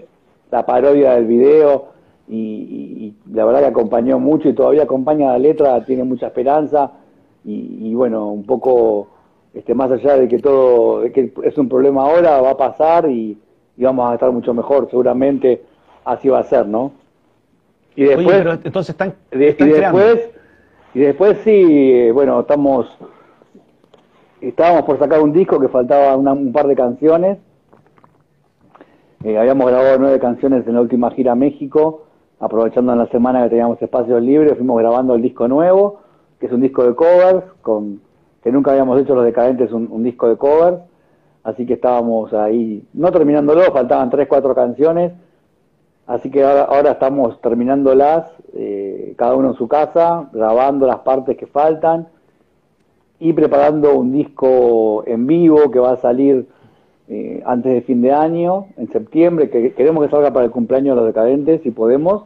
[0.51, 1.91] la parodia del video
[2.27, 6.91] y, la verdad que acompañó mucho y todavía acompaña la letra, tiene mucha esperanza
[7.43, 9.07] y, bueno, un poco
[9.53, 13.09] este, más allá de que todo, de que es un problema ahora, va a pasar
[13.09, 13.37] y,
[13.77, 15.63] vamos a estar mucho mejor, seguramente
[16.05, 16.91] así va a ser, ¿no?
[17.95, 20.29] Y después, entonces están, y después,
[20.93, 22.87] y después sí, bueno, estamos,
[24.39, 27.37] estábamos por sacar un disco que faltaba un par de canciones.
[29.23, 32.05] Eh, habíamos grabado nueve canciones en la última gira a México
[32.41, 36.01] aprovechando en la semana que teníamos espacios libres, fuimos grabando el disco nuevo,
[36.39, 38.01] que es un disco de covers, con,
[38.43, 40.79] que nunca habíamos hecho los decadentes un, disco de covers,
[41.43, 45.13] así que estábamos ahí, no terminándolo, faltaban tres, cuatro canciones,
[46.07, 51.37] así que ahora, ahora estamos terminándolas, eh, cada uno en su casa, grabando las partes
[51.37, 52.07] que faltan
[53.19, 56.47] y preparando un disco en vivo que va a salir
[57.07, 60.95] eh, antes de fin de año, en septiembre, que queremos que salga para el cumpleaños
[60.95, 62.23] de los decadentes, si podemos,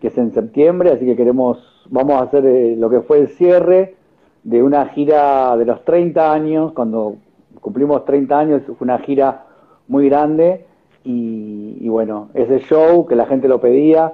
[0.00, 1.58] que es en septiembre, así que queremos,
[1.90, 3.99] vamos a hacer eh, lo que fue el cierre
[4.42, 7.16] de una gira de los 30 años, cuando
[7.60, 9.44] cumplimos 30 años, fue una gira
[9.88, 10.66] muy grande
[11.04, 14.12] y, bueno, ese show que la gente lo pedía,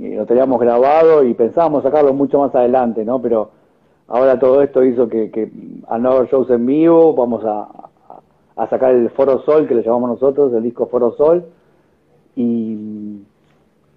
[0.00, 3.20] eh, lo teníamos grabado y pensábamos sacarlo mucho más adelante, ¿no?
[3.20, 3.50] Pero
[4.08, 5.50] ahora todo esto hizo que, que
[5.88, 7.68] al no haber shows en vivo, vamos a,
[8.56, 11.44] a sacar el Foro Sol, que le llamamos nosotros, el disco Foro Sol,
[12.36, 13.22] y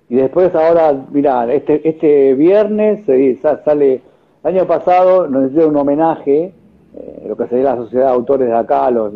[0.10, 3.06] y después ahora, mira, este, este viernes
[3.66, 4.02] sale,
[4.48, 6.54] el año pasado nos hicieron un homenaje,
[6.96, 9.12] eh, lo que sería la sociedad de autores de acá, los,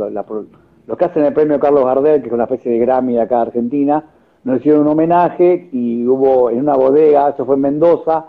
[0.98, 3.42] que hacen el premio Carlos Gardel, que es una especie de Grammy de acá de
[3.44, 4.04] Argentina,
[4.44, 8.26] nos hicieron un homenaje y hubo en una bodega, eso fue en Mendoza,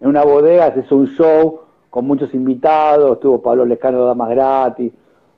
[0.00, 4.30] en una bodega se hizo un show con muchos invitados, estuvo Pablo Lescano de Damas
[4.30, 4.92] Gratis,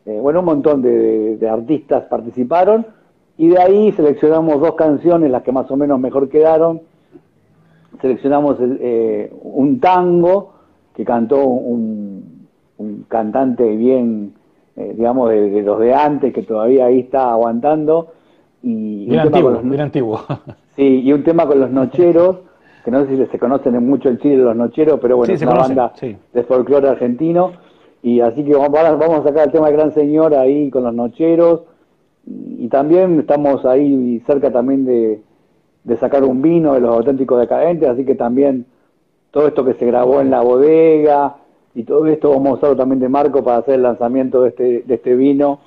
[0.04, 2.84] eh, bueno, un montón de artistas participaron
[3.38, 6.82] y de ahí seleccionamos dos canciones, las que más o menos mejor quedaron.
[8.02, 10.55] Seleccionamos eh, un tango
[10.96, 12.46] que cantó un,
[13.08, 14.32] cantante bien,
[14.76, 18.12] eh, digamos, de, los de antes, que todavía ahí está aguantando.
[18.62, 20.20] Y bien antiguo, bien antiguo.
[20.74, 22.38] Sí, y un tema con los nocheros,
[22.84, 25.54] que no sé si se conocen mucho el Chile los nocheros, pero bueno, es una
[25.54, 25.92] banda
[26.32, 27.52] de folclore argentino.
[28.02, 30.94] Y así que vamos, vamos a sacar el tema de Gran Señor ahí con los
[30.94, 31.62] nocheros
[32.26, 35.20] y también estamos ahí cerca también de,
[35.96, 38.66] sacar un vino de los auténticos decadentes, así que también
[39.30, 41.36] todo esto que se grabó en la bodega
[41.74, 44.82] y todo esto vamos a usarlo también de marco para hacer el lanzamiento de este,
[44.82, 45.60] de este vino,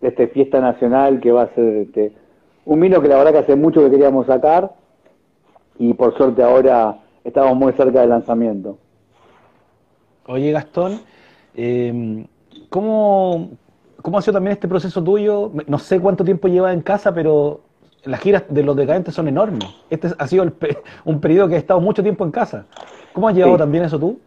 [0.00, 2.12] de esta fiesta nacional que va a ser este,
[2.64, 4.72] un vino que la verdad que hace mucho que queríamos sacar
[5.78, 8.78] y por suerte ahora estamos muy cerca del lanzamiento.
[10.26, 11.00] Oye Gastón,
[11.54, 12.24] eh,
[12.70, 13.50] ¿cómo,
[14.04, 15.50] ¿Cómo ha sido también este proceso tuyo?
[15.66, 17.62] No sé cuánto tiempo llevas en casa, pero
[18.04, 19.68] las giras de los decadentes son enormes.
[19.90, 20.44] Este ha sido
[21.04, 22.66] un periodo que he estado mucho tiempo en casa.
[23.12, 24.18] ¿Cómo has llevado también eso tú?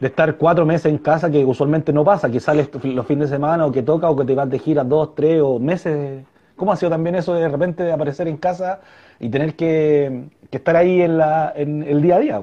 [0.00, 3.36] De estar cuatro meses en casa, que usualmente no pasa, que sales los fines de
[3.36, 6.24] semana o que toca o que te vas de gira dos, tres o meses.
[6.54, 8.80] ¿Cómo ha sido también eso de repente de aparecer en casa
[9.18, 12.42] y tener que, estar ahí en, la, en el día a día?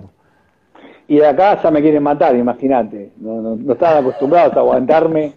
[1.07, 3.11] Y de acá ya me quieren matar, imagínate.
[3.17, 5.33] No, no, no estaban acostumbrados a aguantarme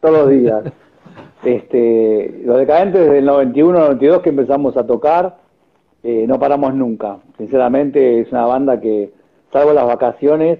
[0.00, 0.62] todos los días.
[1.44, 5.36] Este, los decadentes desde el 91, 92 que empezamos a tocar,
[6.02, 7.18] eh, no paramos nunca.
[7.36, 9.10] Sinceramente es una banda que,
[9.52, 10.58] salvo las vacaciones,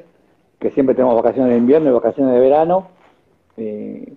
[0.59, 2.89] que siempre tenemos vacaciones de invierno y vacaciones de verano,
[3.57, 4.13] eh,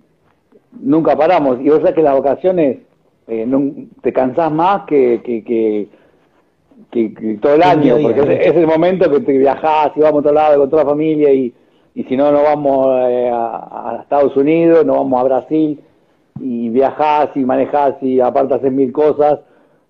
[0.80, 1.60] nunca paramos.
[1.60, 2.78] Y vos sabés que las vacaciones
[3.28, 5.88] eh, te cansás más que, que,
[7.40, 10.58] todo el año, porque es, el momento que te viajás y vamos a otro lado
[10.58, 11.54] con toda la familia y
[11.94, 15.80] y si no, no vamos a, Estados Unidos, no vamos a Brasil,
[16.40, 19.40] y viajás y manejás y aparte haces mil cosas.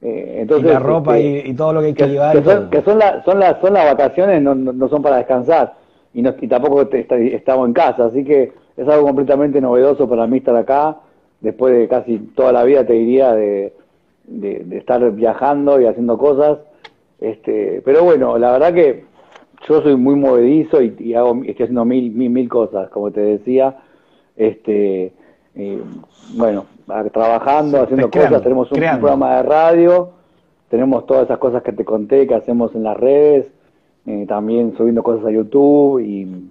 [0.01, 2.37] Eh, entonces, y la ropa este, y, todo lo que hay que, llevar.
[2.37, 5.75] Que son, que son, son, las, son las vacaciones, no, no, son para descansar.
[6.13, 10.39] Y, no, y tampoco estamos en casa, así que es algo completamente novedoso para mí
[10.39, 10.99] estar acá,
[11.41, 13.73] después de casi toda la vida, te diría, de,
[14.25, 16.59] de, de estar viajando y haciendo cosas.
[17.21, 19.05] Este, pero bueno, la verdad que
[19.69, 23.77] yo soy muy movedizo y, hago, estoy haciendo mil, mil, mil cosas, como te decía.
[24.37, 25.13] Este,
[25.55, 25.83] eh,
[26.35, 26.65] bueno,
[27.13, 30.11] trabajando, haciendo cosas, tenemos un, programa de radio,
[30.69, 33.53] tenemos todas esas cosas que te conté que hacemos en las redes,
[34.07, 36.51] eh, también subiendo cosas a YouTube y,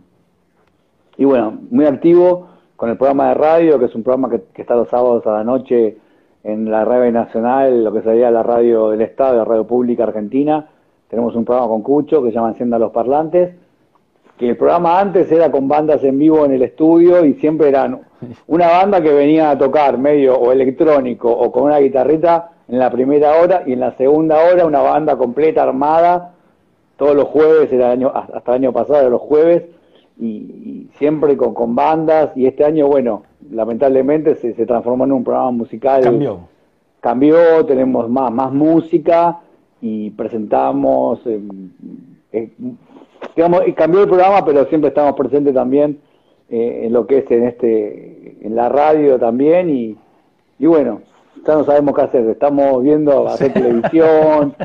[1.18, 2.48] y bueno, muy activo
[2.82, 5.44] con el programa de radio, que es un programa que, está los sábados a la
[5.44, 5.98] noche
[6.44, 10.68] en la radio nacional, lo que sería la radio del Estado, la radio pública argentina.
[11.08, 13.54] Tenemos un programa con Cucho que se llama Encienda los Parlantes,
[14.42, 18.02] que el programa antes era con bandas en vivo en el estudio y siempre eran
[18.48, 22.90] una banda que venía a tocar medio o electrónico o con una guitarrita en la
[22.90, 26.34] primera hora y en la segunda hora una banda completa armada
[26.98, 29.64] todos los jueves, era año, hasta el año pasado, los jueves,
[30.20, 35.24] y, siempre con, con, bandas, y este año, bueno, lamentablemente se, se, transformó en un
[35.24, 36.04] programa musical.
[36.04, 36.40] Cambió.
[37.00, 39.40] Cambió, tenemos más, más música
[39.82, 41.42] y presentamos, eh,
[42.34, 42.52] eh,
[43.36, 46.00] digamos, cambió el programa, pero siempre estamos presentes también
[46.50, 49.98] eh, en lo que es en este, en la radio también, y,
[50.60, 51.02] y bueno,
[51.46, 54.56] ya no sabemos qué hacer, estamos viendo hacer televisión.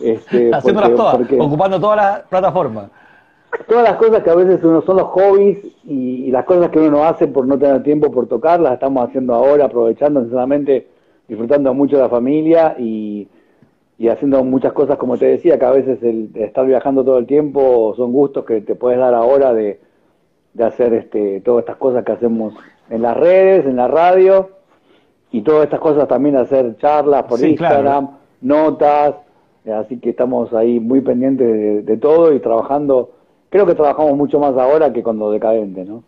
[0.00, 2.90] Este, Haciéndolas todas, ocupando todas las plataformas
[3.66, 6.90] todas las cosas que a veces uno son los hobbies y, las cosas que uno
[6.90, 10.86] no hace por no tener tiempo por tocar, las estamos haciendo ahora, aprovechando sinceramente,
[11.26, 13.28] disfrutando mucho de la familia y,
[14.06, 17.94] haciendo muchas cosas, como te decía, que a veces el, estar viajando todo el tiempo
[17.96, 19.80] son gustos que te puedes dar ahora de,
[20.60, 22.54] hacer este, todas estas cosas que hacemos
[22.90, 24.50] en las redes, en la radio
[25.32, 29.16] y todas estas cosas también hacer charlas por Instagram, notas,
[29.72, 33.10] así que estamos ahí muy pendientes de todo y trabajando
[33.50, 36.02] creo que trabajamos mucho más ahora que cuando decadente, ¿no?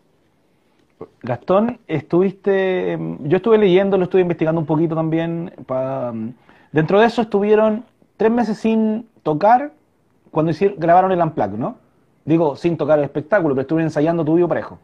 [1.23, 5.51] Gastón, estuviste, em, yo estuve leyendo, lo estuve investigando un poquito también.
[5.69, 6.33] Em,
[6.73, 7.85] dentro de eso estuvieron
[8.17, 9.73] tres meses sin tocar
[10.31, 11.77] cuando hicieron, grabaron el Unplugged, ¿no?
[12.25, 14.79] Digo, sin tocar el espectáculo, pero estuvieron ensayando tu parejo.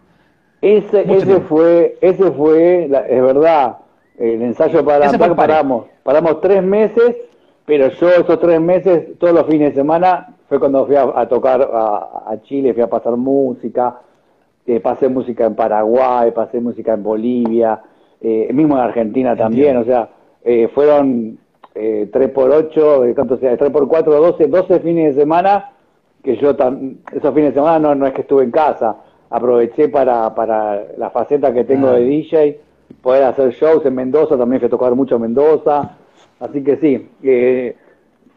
[0.63, 3.77] Ese, ese fue, ese fue, es verdad,
[4.19, 7.17] el ensayo para Unplugged paramos, paramos tres meses,
[7.67, 11.69] pero yo esos tres meses, todos los fines de semana, fue cuando fui a, tocar
[11.73, 14.01] a, Chile, fui a pasar música,
[14.67, 17.81] eh, pasé música en Paraguay, pasé música en Bolivia,
[18.21, 20.09] eh, mismo en Argentina también, o sea,
[20.45, 21.39] eh, fueron
[21.77, 23.57] eh, 3 por 8, ¿cuánto sea?
[23.57, 25.73] 3 por 4, 12, 12 fines de semana,
[26.23, 28.97] que yo, esos fines de semana no, no es que estuve en casa,
[29.31, 32.07] aproveché para, para la faceta que tengo de ah.
[32.07, 32.61] DJ,
[33.03, 35.97] poder hacer shows en Mendoza, también fui a tocar mucho en Mendoza,
[36.41, 37.77] así que sí, eh,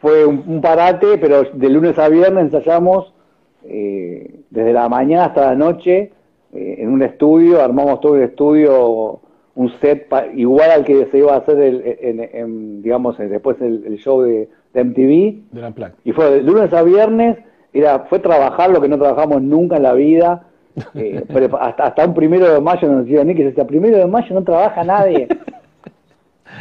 [0.00, 3.12] fue un, parate, pero de lunes a viernes ensayamos
[3.64, 6.12] eh, desde la mañana hasta la noche
[6.52, 9.20] eh, en un estudio, armamos todo el estudio,
[9.54, 14.22] un set igual al que se iba a hacer, el, en, digamos, después el, show
[14.22, 15.52] de, MTV.
[15.52, 17.38] De la y fue de lunes a viernes,
[17.72, 20.46] era, fue trabajar lo que no trabajamos nunca en la vida.
[20.94, 21.22] Eh,
[21.60, 24.84] hasta, hasta un primero de mayo nos decían, que hasta primero de mayo no trabaja
[24.84, 25.28] nadie.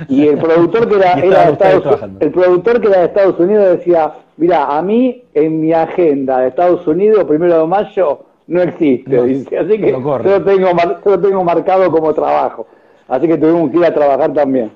[0.08, 4.14] Y el productor que era, de Estados, el productor que era de Estados Unidos decía,
[4.38, 9.24] mira, a mí en mi agenda de Estados Unidos, primero de mayo, no existe.
[9.24, 9.58] dice.
[9.58, 10.70] Así que yo lo, tengo,
[11.06, 12.68] yo tengo marcado como trabajo.
[13.10, 14.72] Así que tuvimos que ir a trabajar también.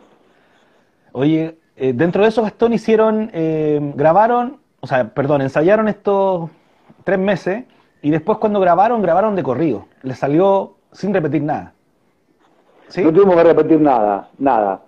[1.14, 6.50] Oye, eh, dentro de eso, Gastón, hicieron, eh, grabaron, o sea, perdón, ensayaron estos
[7.06, 7.64] tres meses
[8.02, 9.86] y después cuando grabaron, grabaron de corrido.
[10.02, 11.74] Les salió sin repetir nada.
[12.90, 13.04] ¿Sí?
[13.04, 14.82] No tuvimos que repetir nada, nada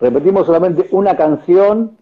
[0.00, 1.96] repetimos solamente una canción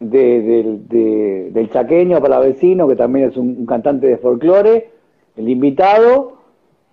[0.00, 4.90] de, del chaqueño para vecino, que también es un, cantante de folclore,
[5.36, 6.38] el invitado,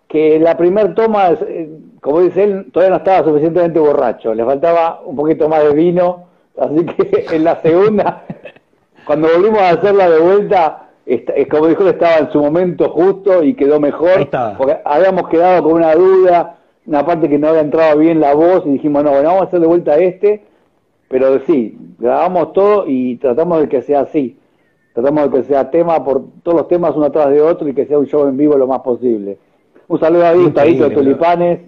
[0.09, 1.69] que la primer toma, eh,
[2.01, 6.25] como dice él, todavía no estaba suficientemente borracho, le faltaba un poquito más de vino,
[6.59, 8.23] así que en la segunda,
[9.05, 10.89] cuando volvimos a hacerla de vuelta,
[11.49, 15.93] como dijo, estaba en su momento justo y quedó mejor, porque habíamos quedado con una
[15.93, 19.43] duda, una parte que no había entrado bien la voz y dijimos, no, bueno, vamos
[19.43, 20.43] a hacer de vuelta este,
[21.07, 24.37] pero sí, grabamos todo y tratamos de que sea así.
[24.93, 27.85] Tratamos de que sea tema por todos los temas uno atrás de otro y que
[27.85, 29.37] sea un show en vivo lo más posible.
[29.89, 31.59] Un saludo a Gustavito de Tulipanes.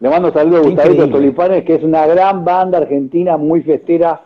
[0.00, 3.60] Le mando un saludo a Gustavito de Tulipanes, que es una gran banda argentina, muy
[3.60, 4.22] festera,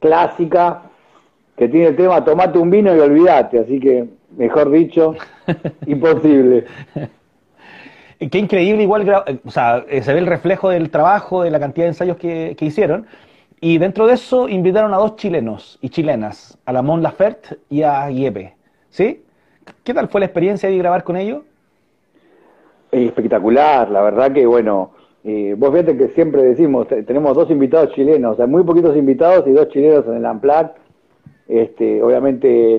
[0.00, 0.84] clásica,
[1.56, 3.58] que tiene el tema Tomate un vino y olvídate.
[3.58, 5.14] Así que, mejor dicho,
[5.86, 6.64] imposible.
[8.18, 9.06] Qué increíble, igual,
[9.44, 12.56] o sea, eh, se ve el reflejo del trabajo, de la cantidad de ensayos que,
[12.58, 13.06] hicieron.
[13.60, 17.82] Y dentro de eso invitaron a dos chilenos y chilenas, a la Mon Laferte y
[17.82, 18.54] a Yepe.
[18.88, 19.22] ¿Sí?
[19.84, 21.42] ¿Qué tal fue la experiencia de grabar con ellos?
[22.90, 24.92] Espectacular, la verdad que, bueno,
[25.24, 29.46] eh, vos fíjate que siempre decimos, tenemos dos invitados chilenos, o sea, muy poquitos invitados
[29.46, 30.74] y dos chilenos en el Amplac.
[31.48, 32.78] Este, obviamente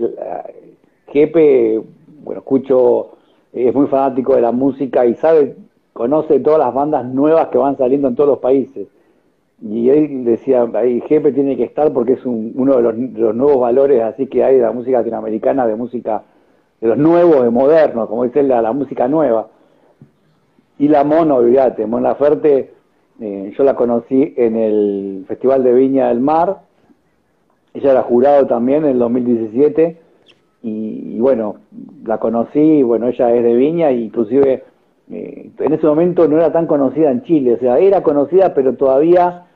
[1.11, 1.81] Jepe,
[2.23, 3.17] bueno, escucho,
[3.53, 5.55] es muy fanático de la música y sabe,
[5.93, 8.87] conoce todas las bandas nuevas que van saliendo en todos los países.
[9.61, 14.01] Y él decía, ahí Jepe tiene que estar porque es uno de los, nuevos valores
[14.01, 16.23] así que hay de la música latinoamericana, de música,
[16.79, 19.49] de los nuevos, de modernos, como dice la música nueva.
[20.79, 22.71] Y la Mono, olvídate, Mon Laferte,
[23.19, 26.61] eh, yo la conocí en el Festival de Viña del Mar,
[27.73, 29.97] ella era jurado también en el 2017,
[30.61, 31.57] y, bueno,
[32.05, 34.63] la conocí, bueno, ella es de Viña, e inclusive
[35.11, 38.75] eh, en ese momento no era tan conocida en Chile, o sea, era conocida, pero
[38.75, 39.47] todavía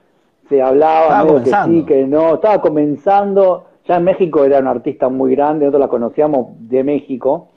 [0.49, 5.35] se hablaba que sí, que no, estaba comenzando, ya en México era una artista muy
[5.35, 7.47] grande, nosotros la conocíamos de México,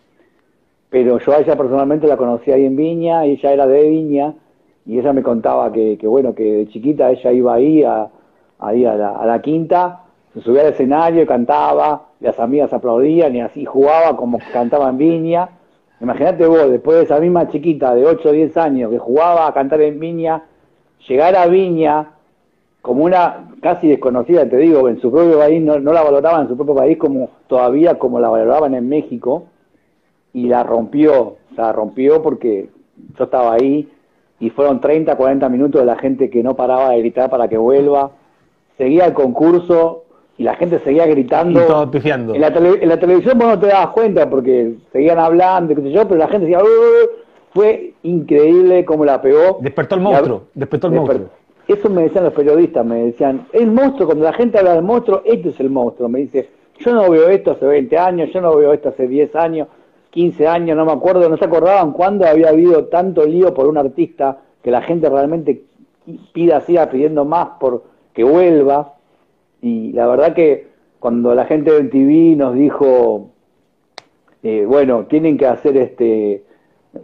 [0.96, 4.32] pero yo a ella personalmente la conocí ahí en Viña, y ella era de Viña,
[4.86, 8.08] y ella me contaba que, bueno, que de chiquita ella iba ahí a,
[8.60, 13.66] ahí a la, quinta, se subía al escenario y cantaba, las amigas aplaudían y así
[13.66, 15.50] jugaba como cantaba en Viña.
[16.00, 19.52] Imagínate vos, después de esa misma chiquita de 8 o 10 años que jugaba a
[19.52, 20.44] cantar en Viña,
[21.06, 22.12] llegar a Viña
[22.80, 26.56] como una casi desconocida, te digo, en su propio país, no la valoraban en su
[26.56, 29.48] propio país como todavía como la valoraban en México,
[30.36, 32.68] y la rompió, la rompió porque
[33.18, 33.88] yo estaba ahí
[34.38, 37.56] y fueron 30, 40 minutos de la gente que no paraba de gritar para que
[37.56, 38.10] vuelva.
[38.76, 40.04] Seguía el concurso
[40.36, 41.58] y la gente seguía gritando.
[42.34, 45.90] En la, en la televisión vos no te dabas cuenta porque seguían hablando, qué sé
[45.90, 46.60] yo, pero la gente decía,
[47.54, 49.58] fue increíble cómo la pegó.
[49.62, 51.28] Despertó el monstruo, despertó el monstruo.
[51.66, 55.22] Eso me decían los periodistas, me decían, el monstruo, cuando la gente habla del monstruo,
[55.24, 56.10] este es el monstruo.
[56.10, 59.34] Me dice, yo no veo esto hace 20 años, yo no veo esto hace 10
[59.34, 59.68] años.
[60.10, 63.78] 15 años, no me acuerdo, no se acordaban cuándo había habido tanto lío por un
[63.78, 65.62] artista que la gente realmente
[66.32, 67.84] pida, siga pidiendo más por
[68.14, 68.94] que vuelva.
[69.60, 73.30] Y la verdad que cuando la gente del TV nos dijo,
[74.42, 76.42] eh, bueno, tienen que hacer este,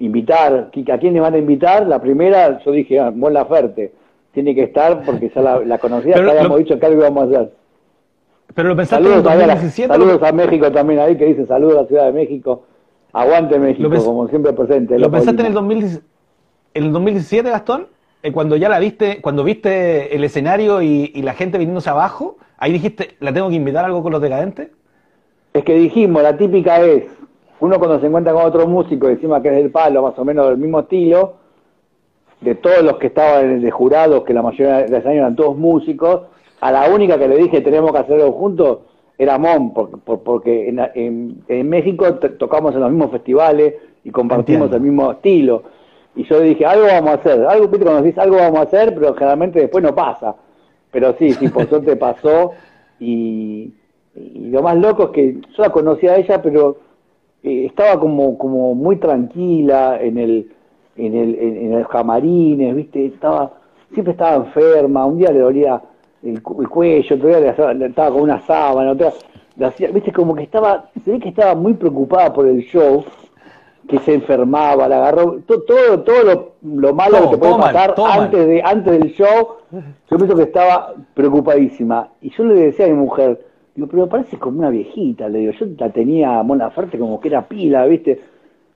[0.01, 1.87] invitar, ¿a quiénes van a invitar?
[1.87, 3.93] La primera, yo dije, ah, Mon Laferte,
[4.33, 7.53] tiene que estar porque ya la, conocía, ya habíamos dicho que algo íbamos a hacer.
[8.55, 9.93] Pero lo pensaste saludos en 2017.
[9.93, 12.65] saludos a México también ahí, que dice saludos a la Ciudad de México.
[13.13, 14.99] Aguante México, como siempre presente.
[14.99, 15.55] ¿Lo pensaste en el,
[16.93, 17.89] 2017, Gastón?
[18.23, 22.73] Eh, cuando ya la viste, cuando viste el escenario y, la gente viniéndose abajo, ahí
[22.73, 24.71] dijiste, ¿la tengo que invitar algo con los decadentes?
[25.53, 27.05] Es que dijimos, la típica es,
[27.61, 30.49] uno cuando se encuentra con otro músico, encima que es del palo, más o menos
[30.49, 31.35] del mismo estilo,
[32.41, 35.57] de todos los que estaban de jurados, que la mayoría de los años eran todos
[35.57, 36.23] músicos,
[36.61, 38.79] a la única que le dije tenemos que hacerlo juntos,
[39.19, 44.81] era Mon, porque, porque en, en, México tocamos en los mismos festivales y compartimos el
[44.81, 45.63] mismo estilo.
[46.15, 49.15] Y yo dije, algo vamos a hacer, algo, cuando decís algo vamos a hacer, pero
[49.15, 50.35] generalmente después no pasa.
[50.91, 52.53] Pero sí, sí, por suerte pasó.
[52.99, 53.73] Y,
[54.15, 56.77] lo más loco es que yo la conocía a ella, pero
[57.43, 60.51] eh, estaba como, como muy tranquila en el,
[60.97, 63.55] en el, en, los camarines, viste, estaba,
[63.93, 65.81] siempre estaba enferma, un día le dolía
[66.23, 69.13] el, cuello, otro día estaba con una sábana, otra,
[69.93, 73.05] viste, como que estaba, se ve que estaba muy preocupada por el show,
[73.89, 78.63] que se enfermaba, la agarró, todo, todo, lo, malo que te puede pasar antes, de,
[78.63, 82.09] antes del show, yo pienso que estaba preocupadísima.
[82.21, 83.45] Y yo le decía a mi mujer,
[83.75, 87.29] digo, pero parece como una viejita, le digo, yo la tenía Mona Ferte como que
[87.29, 88.21] era pila, viste,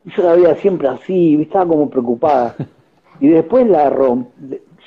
[0.05, 2.57] y yo la veía siempre así, estaba como preocupada.
[3.18, 4.28] Y después la romp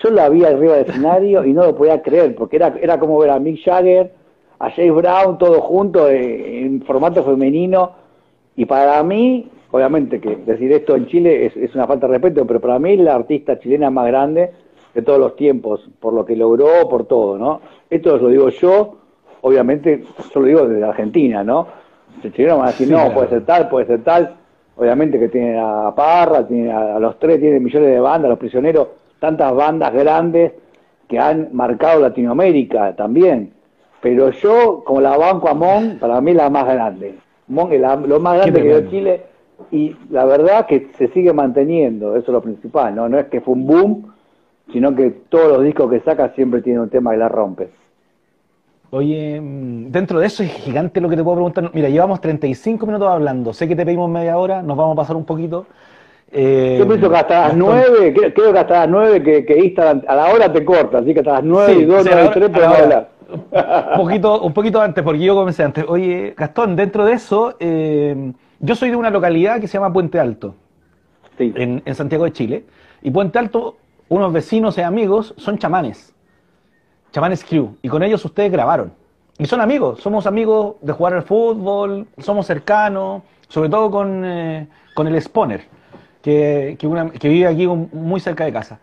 [0.01, 3.17] yo la vi arriba del escenario y no lo podía creer, porque era, era como
[3.19, 4.11] ver a Mick Jagger,
[4.59, 7.91] a James Brown, todos juntos eh, en formato femenino.
[8.55, 12.45] Y para mí, obviamente que decir esto en Chile es, es, una falta de respeto,
[12.45, 14.51] pero para mí la artista chilena más grande
[14.93, 17.61] de todos los tiempos, por lo que logró, por todo, ¿no?
[17.89, 18.97] Esto lo digo yo,
[19.41, 21.67] obviamente, yo lo digo desde Argentina, ¿no?
[22.23, 24.35] El chileno van a decir, no, puede ser tal, puede ser tal.
[24.75, 28.39] Obviamente que tiene a Parra, tiene a, a los tres, tiene millones de bandas, los
[28.39, 28.87] prisioneros
[29.19, 30.53] tantas bandas grandes
[31.07, 33.51] que han marcado Latinoamérica también.
[34.01, 37.15] Pero yo, como la banco a Mon, para mí la más grande.
[37.47, 39.23] Mon es lo más grande que dio Chile
[39.71, 43.09] y la verdad que se sigue manteniendo, eso es lo principal, ¿no?
[43.09, 44.13] No es que fue un boom,
[44.71, 47.69] sino que todos los discos que saca siempre tienen un tema que la rompe.
[48.91, 51.69] Oye, mm, dentro de eso es gigante lo que te puedo preguntar.
[51.73, 53.53] Mira, llevamos 35 minutos hablando.
[53.53, 55.67] Sé que te pedimos media hora, nos vamos a pasar un poquito.
[56.31, 60.03] Eh, Yo pienso que hasta las 9, creo, que hasta las 9 que, que Instagram
[60.07, 62.49] a la hora te corta, así que hasta las 9 y 2, 9 y 3
[62.49, 63.09] podemos hablar.
[63.31, 65.85] Un poquito, un poquito antes, porque yo comencé antes.
[65.87, 70.19] Oye, Gastón, dentro de eso, eh, yo soy de una localidad que se llama Puente
[70.19, 70.55] Alto,
[71.37, 71.51] sí.
[71.55, 72.63] en, en Santiago de Chile.
[73.01, 73.77] Y Puente Alto,
[74.07, 76.13] unos vecinos y amigos son chamanes,
[77.11, 78.91] chamanes crew, y con ellos ustedes grabaron.
[79.37, 84.67] y son amigos, somos amigos de jugar al fútbol, somos cercanos, sobre todo con, eh,
[84.95, 85.61] con el Spawner,
[86.29, 86.77] que,
[87.19, 88.79] que, vive aquí muy cerca de casa.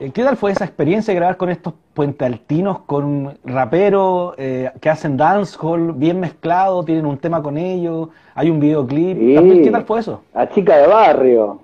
[0.00, 4.88] Eh, ¿Qué tal fue esa experiencia de grabar con estos puentealtinos, con raperos eh, que
[4.88, 9.18] hacen dancehall bien mezclado, tienen un tema con ellos, hay un videoclip?
[9.18, 10.22] ¿Qué tal fue eso?
[10.34, 11.60] La chica de barrio.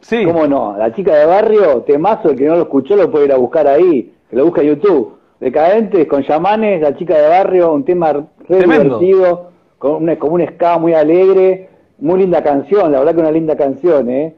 [0.00, 0.24] Sí.
[0.24, 0.76] ¿Cómo no?
[0.76, 3.66] La chica de barrio, temazo, el que no lo escuchó lo puede ir a buscar
[3.66, 5.16] ahí, que lo busca en YouTube.
[5.40, 10.92] Decadentes, con Yamanes, la chica de barrio, un tema re divertido, con un, ska muy
[10.92, 14.34] alegre, muy linda canción, la verdad que una linda canción, ¿eh?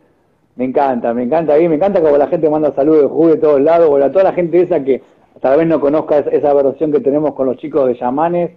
[0.57, 3.88] Me encanta, me encanta, me encanta como la gente manda saludos de de todos lados,
[3.88, 5.03] bueno, a toda la gente esa que
[5.40, 8.50] tal vez no conozca esa versión que tenemos con los chicos de Yamanes,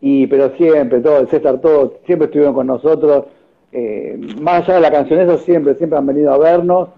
[0.00, 3.24] y pero siempre, todo, el César, todos, siempre estuvieron con nosotros,
[3.72, 6.88] eh, más allá de la canción, eso siempre, siempre han venido a vernos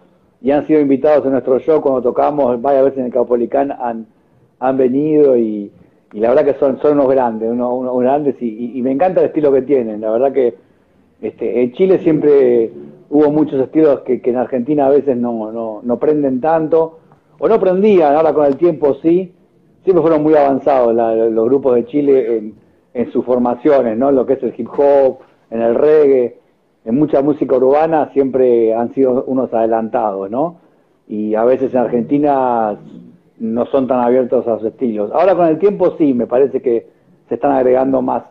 [0.41, 2.61] y han sido invitados a nuestro show cuando tocamos.
[2.61, 4.07] Varias veces en el Caupolicán, han,
[4.61, 5.73] han venido y,
[6.13, 9.63] la verdad que son, son unos grandes, unos, grandes y, me encanta el estilo que
[9.63, 10.01] tienen.
[10.01, 10.55] La verdad que
[11.21, 12.71] este, en Chile siempre
[13.11, 16.99] hubo muchos estilos que, en Argentina a veces no, no, no, prenden tanto,
[17.39, 19.33] o no prendían, ahora con el tiempo sí,
[19.85, 22.55] siempre fueron muy avanzados los grupos de Chile en,
[22.95, 24.11] en sus formaciones, ¿no?
[24.11, 25.19] Lo que es el hip hop,
[25.51, 26.39] en el reggae,
[26.85, 30.57] en mucha música urbana siempre han sido unos adelantados, ¿no?
[31.07, 32.79] Y a veces en Argentina
[33.39, 35.11] no son tan abiertos a los estilos.
[35.13, 36.89] Ahora con el tiempo sí, me parece que
[37.29, 38.25] se están agregando más,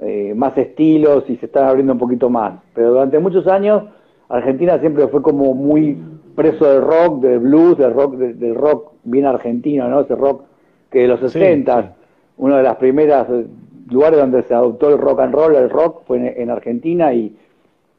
[0.00, 2.60] eh, más estilos y se están abriendo un poquito más.
[2.74, 3.84] Pero durante muchos años
[4.28, 5.98] Argentina siempre fue como muy
[6.34, 10.00] preso del rock, del blues, del rock, del, rock bien argentino, ¿no?
[10.00, 10.42] Ese rock
[10.90, 11.94] que de los 60,
[12.38, 13.46] uno de las primeras eh,
[13.90, 17.36] lugares donde se adoptó el rock and roll, el rock, fue en, Argentina y,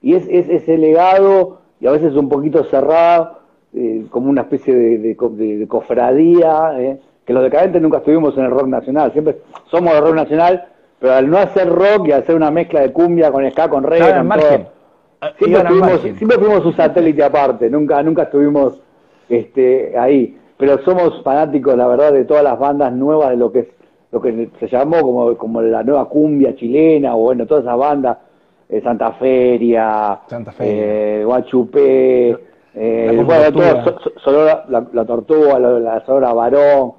[0.01, 3.39] y es, es, ese legado y a veces un poquito cerrado
[3.73, 8.67] eh, como una especie de, cofradía, eh, que los decadentes nunca estuvimos en el rock
[8.67, 9.38] nacional, siempre
[9.69, 10.65] somos de rock nacional,
[10.99, 14.13] pero al no hacer rock y hacer una mezcla de cumbia con ska, con reggae,
[14.13, 14.67] ah,
[15.38, 18.82] siempre, fuimos un satélite aparte, nunca, nunca estuvimos
[19.30, 23.59] este, ahí, pero somos fanáticos, la verdad, de todas las bandas nuevas de lo que
[23.59, 23.67] es
[24.11, 28.17] lo que se llamó como, como la nueva cumbia chilena, o bueno, todas esas bandas,
[28.69, 31.26] eh, Santa Feria, Santa Feria.
[31.26, 32.30] Guachupé,
[32.76, 33.51] eh, bueno,
[34.23, 36.93] todo, la, la, Tortuga, la, la Sonora Varón,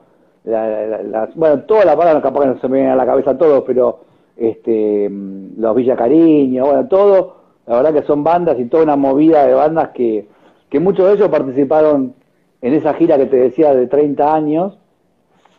[0.44, 3.64] la, bueno, todas las palabras capaz que no se me vienen a la cabeza todos,
[3.66, 4.00] pero
[4.36, 7.35] este, mm, los Villa Cariño, bueno, todo,
[7.66, 10.28] la verdad que son bandas y toda una movida de bandas que,
[10.70, 12.14] que muchos de ellos participaron
[12.62, 14.78] en esa gira que te decía de 30 años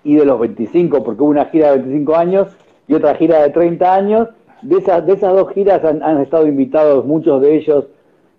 [0.04, 2.48] y de los 25, porque hubo una gira de 25 años
[2.88, 4.30] y otra gira de 30 años.
[4.62, 7.86] De esas, de esas dos giras han, han estado invitados muchos de ellos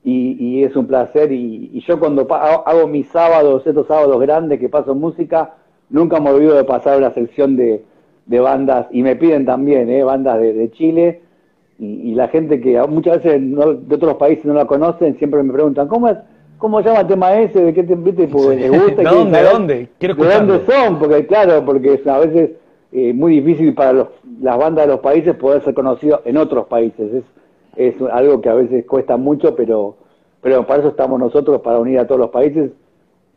[0.05, 1.33] y, es un placer.
[1.33, 5.55] Y, yo cuando hago mis sábados, estos sábados grandes que paso música,
[5.91, 7.85] nunca me olvido de pasar una sección de,
[8.27, 10.03] de bandas, y me piden también, ¿eh?
[10.05, 11.23] bandas de, Chile,
[11.79, 15.87] y, la gente que muchas veces de otros países no la conocen, siempre me preguntan,
[15.87, 16.17] ¿cómo es?
[16.59, 17.63] ¿Cómo llama el tema ese?
[17.63, 18.27] ¿De qué te invite?
[18.27, 19.03] Porque les gusta.
[19.03, 19.39] ¿De dónde?
[19.39, 19.89] ¿De dónde?
[19.99, 20.99] Quiero ¿De dónde son?
[20.99, 22.51] Porque claro, porque es a veces
[22.91, 24.09] eh, muy difícil para los,
[24.41, 27.25] las bandas de los países poder ser conocidos en otros países.
[27.77, 29.95] Es, es algo que a veces cuesta mucho, pero,
[30.43, 32.73] pero para eso estamos nosotros, para unir a todos los países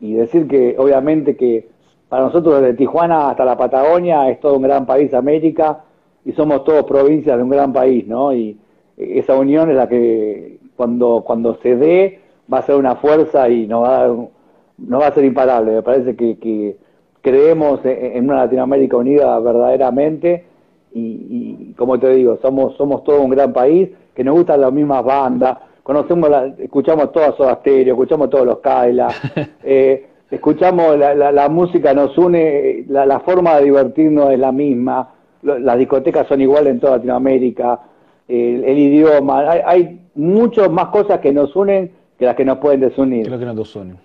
[0.00, 1.68] y decir que obviamente que
[2.08, 5.84] para nosotros desde Tijuana hasta la Patagonia es todo un gran país, América,
[6.24, 8.32] y somos todos provincias de un gran país, ¿no?
[8.32, 8.56] Y
[8.96, 12.20] esa unión es la que cuando, cuando se dé
[12.52, 15.72] va a ser una fuerza y nos va a, no va a ser imparable.
[15.72, 16.76] Me parece que, que
[17.20, 20.44] creemos en una Latinoamérica unida verdaderamente
[20.92, 24.72] y, y, como te digo, somos, somos todo un gran país que nos gustan las
[24.72, 29.08] mismas bandas, conocemos, la, escuchamos todas Soda Stereo, escuchamos todos los Kaila,
[29.64, 35.08] eh, escuchamos la, la, música, nos une, la, la, forma de divertirnos es la misma,
[35.42, 37.80] las discotecas son iguales en toda Latinoamérica,
[38.28, 42.80] el, idioma, hay, hay muchas más cosas que nos unen que las que nos pueden
[42.80, 43.26] desunir.
[43.26, 43.98] Creo que nos unen.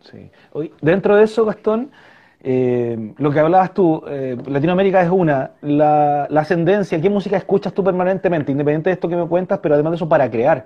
[0.00, 0.30] Sí.
[0.80, 1.90] dentro de eso, Gastón,
[2.42, 7.84] eh, lo que hablabas tú, eh, Latinoamérica es una, la, ascendencia, ¿qué música escuchas tú
[7.84, 8.50] permanentemente?
[8.50, 10.64] Independiente de esto que me cuentas, pero además de eso para crear,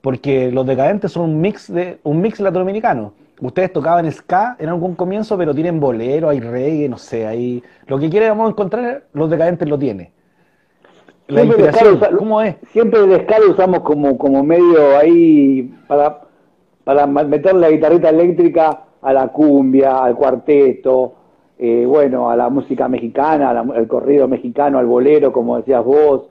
[0.00, 3.12] porque los decadentes son un mix de un mix latinoamericano.
[3.42, 7.98] Ustedes tocaban ska en algún comienzo, pero tienen bolero, hay reggae, no sé, ahí lo
[7.98, 10.10] que queremos encontrar, los decadentes lo tienen.
[11.26, 12.54] La inspiración, ¿cómo es?
[12.70, 16.20] Siempre el ska lo usamos como, como medio ahí para,
[16.84, 21.14] para meter la guitarrita eléctrica a la cumbia, al cuarteto,
[21.58, 26.28] eh, bueno, a la música mexicana, al corrido mexicano, al bolero, como decías vos.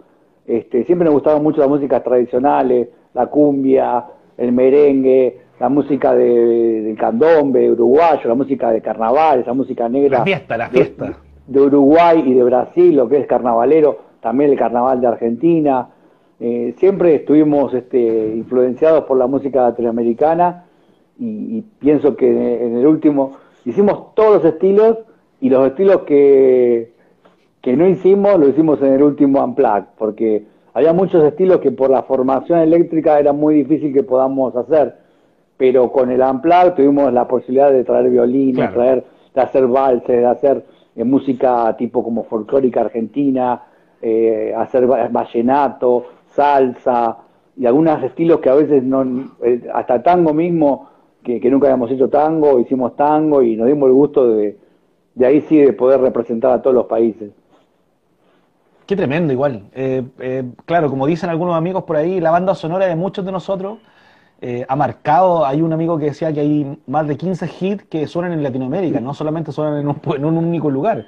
[0.48, 4.06] Este, siempre nos gustaban mucho las músicas tradicionales, la cumbia,
[4.38, 10.18] el merengue, la música de, candombe uruguayo, la música de carnaval, esa música negra.
[10.18, 11.20] La fiesta, la fiesta.
[11.46, 15.90] de Uruguay y de Brasil, lo que es carnavalero, también el carnaval de Argentina.
[16.40, 20.66] Eh, siempre estuvimos este, influenciados por la música latinoamericana
[21.20, 23.34] y, pienso que en el último
[23.64, 24.98] hicimos todos los estilos
[25.42, 26.94] y los estilos que,
[27.62, 30.44] que no hicimos lo hicimos en el último Unplugged, porque
[30.74, 35.01] había muchos estilos que por la formación eléctrica era muy difícil que podamos hacer,
[35.62, 40.66] pero con el Unplugged tuvimos la posibilidad de traer violines, de hacer valses, de hacer
[40.96, 43.62] eh, música tipo como folclórica argentina,
[44.02, 47.16] eh, hacer vallenato, salsa
[47.56, 49.06] y algunos estilos que a veces no,
[49.44, 50.90] eh, hasta tango mismo,
[51.24, 54.58] que, nunca habíamos hecho tango, hicimos tango y nos dimos el gusto de,
[55.14, 57.30] de ahí sí de poder representar a todos los países.
[58.88, 59.66] Qué tremendo, igual.
[60.66, 63.78] claro, como dicen algunos amigos por ahí, la banda sonora de muchos de nosotros
[64.42, 68.08] eh, ha marcado, hay un amigo que decía que hay más de 15 hits que
[68.08, 71.06] suenan en Latinoamérica, no solamente suenan en un, único lugar.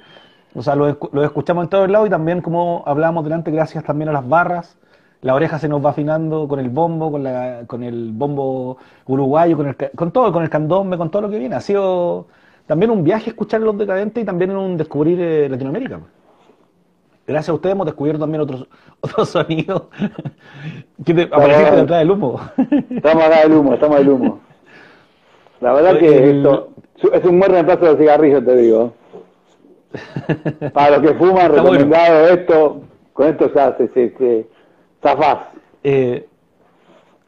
[0.54, 0.88] O sea, lo,
[1.24, 4.78] escuchamos en todos lados y también, como hablábamos delante, gracias también a las barras,
[5.20, 8.76] la oreja se nos va afinando con el bombo, con, la, con el bombo
[9.06, 11.56] uruguayo, con, el, con todo, con el candombe, con todo lo que viene.
[11.56, 12.28] Ha sido
[12.66, 16.00] también un viaje escuchar los decadentes y también un descubrir eh, Latinoamérica
[17.26, 18.66] gracias a ustedes hemos descubierto también otros,
[19.00, 19.84] otros sonidos
[21.04, 22.40] que te apareciste detrás del humo.
[22.90, 24.40] Estamos acá del humo, estamos del humo.
[25.60, 26.70] La verdad que esto
[27.12, 28.92] es un buen reemplazo de cigarrillos, te digo.
[30.72, 34.46] Para los que fuman, recomendado esto, con esto ya se, se, se
[35.02, 35.38] zafás.
[35.82, 36.26] Eh,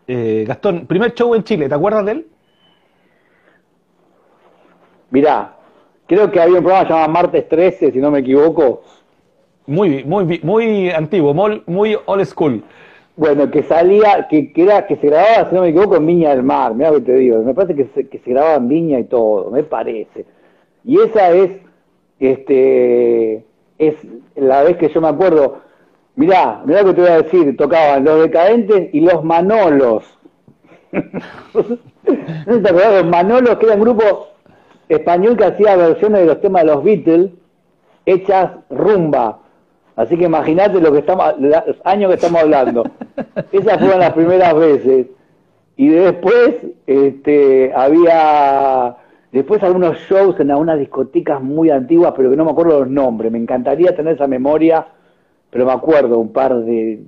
[0.09, 2.27] eh, Gastón, primer show en Chile, ¿te acuerdas de él?
[5.11, 5.57] Mirá,
[6.07, 8.83] creo que había un programa llamado Martes 13, si no me equivoco,
[9.67, 12.63] muy, muy, muy antiguo, muy, old school.
[13.17, 16.43] Bueno, que salía, que, era, que se grababa, si no me equivoco, en Viña del
[16.43, 18.99] Mar, mira lo que te digo, me parece que se, que se grababa en Viña
[18.99, 20.27] y todo, me parece.
[20.85, 21.51] Y esa es,
[22.21, 23.45] este,
[23.79, 23.95] es
[24.35, 25.61] la vez que yo me acuerdo,
[26.15, 30.05] mirá, mirá lo que te voy a decir, tocaban los decadentes y los Manolos.
[30.93, 33.03] ¿No te acordás?
[33.03, 34.29] Los Manolos, que era un grupo
[34.89, 37.31] español que hacía versiones de los temas de los Beatles,
[38.05, 39.41] hechas rumba.
[39.97, 42.85] Así que imagínate lo que estamos, los años que estamos hablando.
[43.53, 45.07] Esas fueron las primeras veces.
[45.77, 46.55] Y después,
[46.87, 48.97] este, había,
[49.33, 53.33] después algunos shows en algunas discotecas muy antiguas, pero que no me acuerdo los nombres.
[53.33, 54.87] Me encantaría tener esa memoria,
[55.49, 57.03] pero me acuerdo un par de,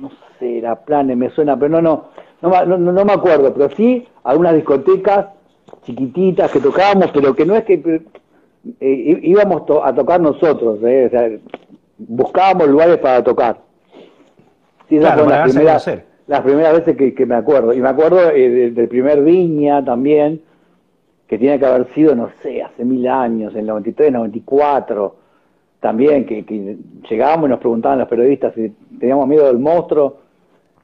[0.00, 2.10] no sé, era planes, me suena, pero no,
[2.42, 3.54] no, no, no, me acuerdo.
[3.54, 5.26] Pero sí, algunas discotecas
[5.84, 8.02] chiquititas que tocábamos, pero que no es que
[8.80, 11.30] eh, íbamos a tocar nosotros, eh, o sea,
[12.08, 13.58] buscábamos lugares para tocar.
[14.88, 17.72] Sí, esas fueron las primeras, las primeras veces que, me acuerdo.
[17.72, 20.42] Y me acuerdo eh, del primer Viña también,
[21.26, 25.16] que tiene que haber sido, no sé, hace mil años, en el 93, 94,
[25.80, 26.76] también, que,
[27.08, 30.18] llegábamos y nos preguntaban los periodistas si teníamos miedo del monstruo.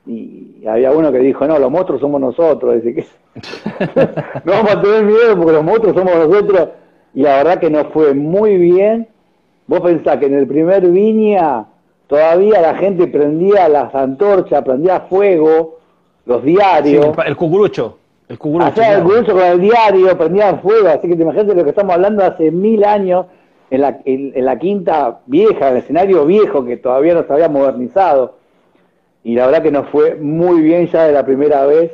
[0.07, 2.81] Y había uno que dijo, no, los monstruos somos nosotros.
[2.81, 3.05] Dice que
[4.45, 6.69] no vamos a tener miedo porque los monstruos somos nosotros.
[7.13, 9.09] Y la verdad que nos fue muy bien
[9.67, 11.67] Vos pensás que en el primer Viña
[12.07, 15.79] todavía la gente prendía las antorchas, prendía fuego,
[16.25, 17.17] los diarios.
[17.27, 17.99] el cucurucho.
[18.29, 18.83] El cucurucho.
[18.83, 20.89] el cucurucho con el diario, prendía fuego.
[20.89, 23.27] Así que te imaginas lo que estamos hablando hace mil años
[23.71, 27.49] en la, en, la quinta vieja, en el escenario viejo que todavía no se había
[27.49, 28.37] modernizado.
[29.25, 31.93] Y la verdad que nos fue muy bien ya de la primera vez.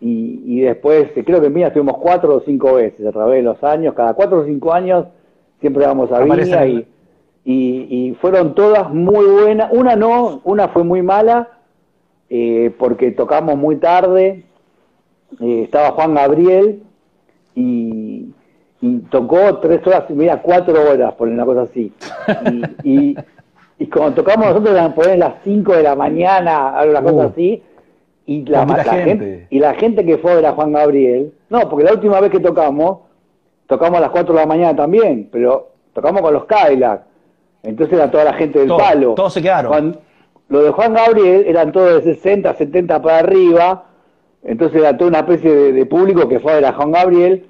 [0.00, 3.42] Y, y después, creo que en Viña estuvimos cuatro o cinco veces a través de
[3.42, 3.94] los años.
[3.94, 5.06] Cada cuatro o cinco años
[5.60, 6.86] siempre vamos a Viña y
[7.50, 9.70] y, fueron todas muy buenas.
[9.72, 11.48] Una no, una fue muy mala
[12.28, 14.44] eh, porque tocamos muy tarde.
[15.40, 16.82] Eh, estaba Juan Gabriel
[17.54, 18.34] y,
[19.10, 21.92] tocó tres horas y media, cuatro horas, por una cosa así.
[22.84, 23.16] Y,
[23.78, 27.30] y, cuando tocamos nosotros eran poner las cinco de la mañana, algo cosa uh.
[27.30, 27.62] así.
[28.26, 29.46] Y la, gente.
[29.48, 32.30] y la gente que fue a ver a Juan Gabriel, no, porque la última vez
[32.30, 32.98] que tocamos,
[33.66, 37.08] tocamos a las cuatro de la mañana también, pero tocamos con los Cadillac
[37.62, 39.14] entonces era toda la gente del palo.
[39.14, 39.98] Todos se quedaron.
[40.48, 43.84] lo de Juan Gabriel eran todos de 60, 70 para arriba.
[44.42, 47.46] Entonces era toda una especie de, público que fue a ver a Juan Gabriel.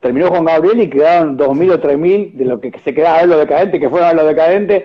[0.00, 3.28] Terminó Juan Gabriel y quedaron 2.000 o 3.000 de lo que se quedaba a ver
[3.28, 4.84] los decadentes, que fueron a los decadentes.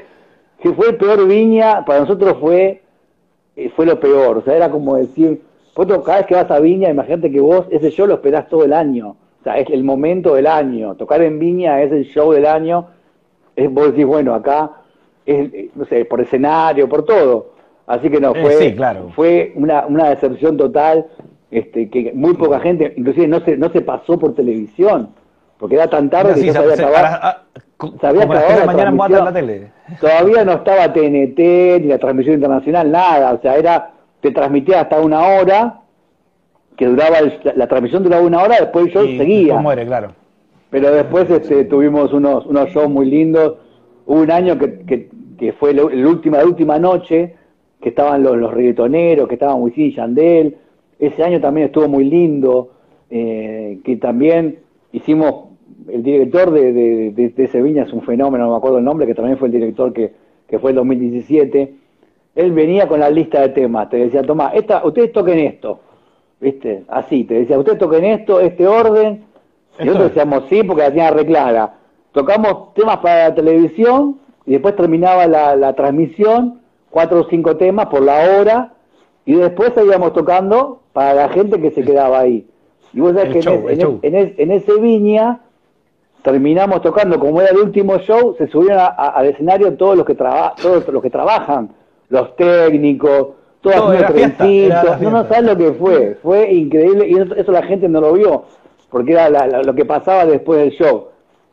[0.62, 2.82] Que fue el peor Viña, para nosotros fue,
[3.56, 4.38] eh, fue lo peor.
[4.38, 5.42] O sea, era como decir,
[5.76, 8.64] vos cada vez que vas a Viña, imagínate que vos ese show lo esperás todo
[8.64, 9.10] el año.
[9.42, 10.96] O sea, es el momento del año.
[10.96, 12.88] Tocar en Viña es el show del año
[13.56, 14.72] es, vos decís, bueno, acá,
[15.26, 17.54] es, no sé, por escenario, por todo.
[17.88, 21.06] Así que no, eh, fue, fue una, una decepción total,
[21.52, 25.10] este, que muy poca gente, inclusive no se, no se pasó por televisión,
[25.58, 27.44] porque era tan tarde que no se, sabía acabar.
[28.02, 29.72] sabías que la mañana en la tele.
[30.02, 31.40] Todavía no estaba TNT,
[31.82, 33.34] ni la transmisión internacional, nada.
[33.34, 33.92] O sea, era,
[34.22, 35.82] te transmitía hasta una hora,
[36.76, 37.18] que duraba,
[37.56, 39.58] la transmisión duraba una hora, después yo seguía.
[39.58, 40.14] muere, claro.
[40.76, 43.56] Pero después este, tuvimos unos, unos shows muy lindos.
[44.06, 45.08] Hubo un año que,
[45.38, 47.34] que, fue la última, la última noche,
[47.80, 50.58] que estaban los, los que estaban Wisin y Yandel.
[51.00, 52.72] Ese año también estuvo muy lindo,
[53.10, 54.60] eh, que también
[54.92, 55.46] hicimos
[55.88, 59.38] el director de, de, de, es un fenómeno, no me acuerdo el nombre, que también
[59.38, 60.12] fue el director que,
[60.46, 61.74] que fue el 2017.
[62.36, 65.80] Él venía con la lista de temas, te decía, Tomás, esta, ustedes toquen esto,
[66.42, 66.84] ¿viste?
[66.90, 69.24] Así, te decía, ustedes toquen esto, este orden,
[69.80, 71.74] y nosotros decíamos sí, porque la tenía reclara.
[72.12, 77.88] Tocamos temas para la televisión y después terminaba la, la transmisión, cuatro o cinco temas
[77.88, 78.74] por la hora,
[79.26, 82.48] y después seguíamos tocando para la gente que se quedaba ahí.
[82.94, 85.42] Y vos sabés que en, en, ese viña
[86.22, 90.88] terminamos tocando, como era el último show, se subieron al escenario todos los que todos
[90.88, 91.72] los que trabajan,
[92.10, 93.30] los técnicos,
[93.62, 97.90] todas Todo las no, no sabes lo que fue, fue increíble y eso, la gente
[97.90, 98.46] no lo vio,
[98.90, 99.30] porque era
[99.64, 101.08] lo que pasaba después del show.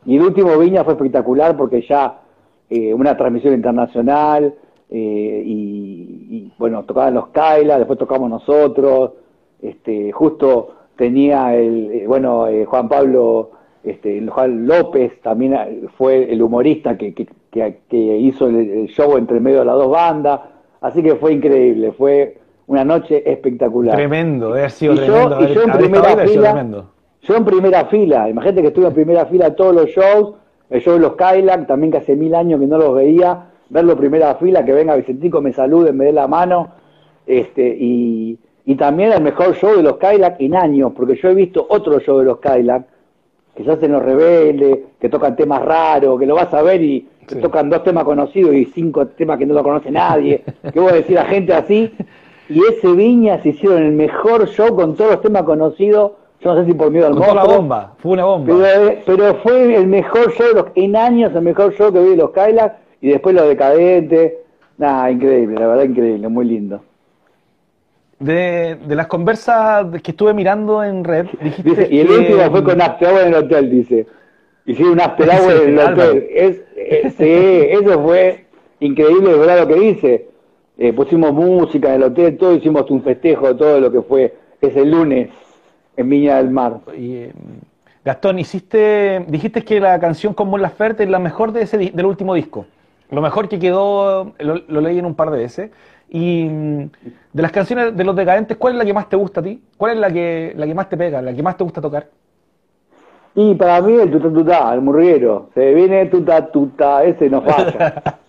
[0.05, 2.21] Y el último Viña fue espectacular porque ya
[2.69, 4.53] eh, una transmisión internacional
[4.89, 9.11] eh, y, bueno, tocaban los Kaila, después tocamos nosotros,
[9.61, 13.51] este, justo tenía el, eh, bueno, Juan Pablo
[13.83, 19.39] este, Juan López también eh, fue el humorista que, que, que, hizo el, show entre
[19.39, 20.39] medio de las dos bandas,
[20.79, 23.95] así que fue increíble, fue una noche espectacular.
[23.95, 25.41] Tremendo, ha sido tremendo.
[25.41, 26.85] Yo, y yo en primera fila,
[27.23, 30.35] yo en primera fila, imagínate que estuve en primera fila todos los shows,
[30.69, 33.93] el show de los Kylac, también que hace mil años que no los veía, verlo
[33.93, 36.69] en primera fila, que venga Vicentico, me salude, me dé la mano,
[37.25, 41.33] este, y, y también el mejor show de los Kylac en años, porque yo he
[41.33, 42.85] visto otro show de los Kylac,
[43.55, 47.07] que se hacen los rebeldes, que tocan temas raros, que lo vas a ver y
[47.27, 50.43] que tocan dos temas conocidos y cinco temas que no lo conoce nadie.
[50.73, 51.93] ¿Qué voy a decir a gente así?
[52.49, 56.13] Y ese Viña se hicieron el mejor show con todos los temas conocidos.
[56.43, 57.35] Yo no sé si por miedo al monstruo.
[57.35, 58.53] la bomba, fue una bomba.
[59.05, 62.75] Pero, fue el mejor show, en años el mejor show que vi de los Kylax
[63.01, 64.33] y después los decadentes.
[64.77, 66.81] Nada, increíble, la verdad increíble, muy lindo
[68.23, 72.81] de, de, las conversas que estuve mirando en red, dijiste Y el último fue con
[72.81, 74.07] After Hour en el hotel, dice.
[74.65, 76.27] Hicieron un After Hour en el hotel.
[76.33, 78.45] Es, eh, sí, eso fue
[78.79, 80.27] increíble, verdad lo que dice.
[80.77, 84.33] Eh, pusimos música en el hotel, todo, hicimos un festejo de todo lo que fue
[84.61, 85.29] ese lunes
[85.97, 86.79] en Viña del Mar.
[86.97, 87.33] Y, eh,
[88.05, 92.05] Gastón, hiciste, dijiste que la canción con Mon Laferte es la mejor de ese, del
[92.05, 92.65] último disco.
[93.09, 95.71] Lo mejor que quedó, lo, lo leí en un par de veces.
[96.09, 96.89] Y mm,
[97.33, 99.61] de las canciones de los decadentes, ¿cuál es la que más te gusta a ti?
[99.77, 102.07] ¿Cuál es la que, la que más te pega, la que más te gusta tocar?
[103.35, 105.49] Y para mí el tuta tuta, el murguero.
[105.55, 108.19] Se viene tuta tuta, ese no falla.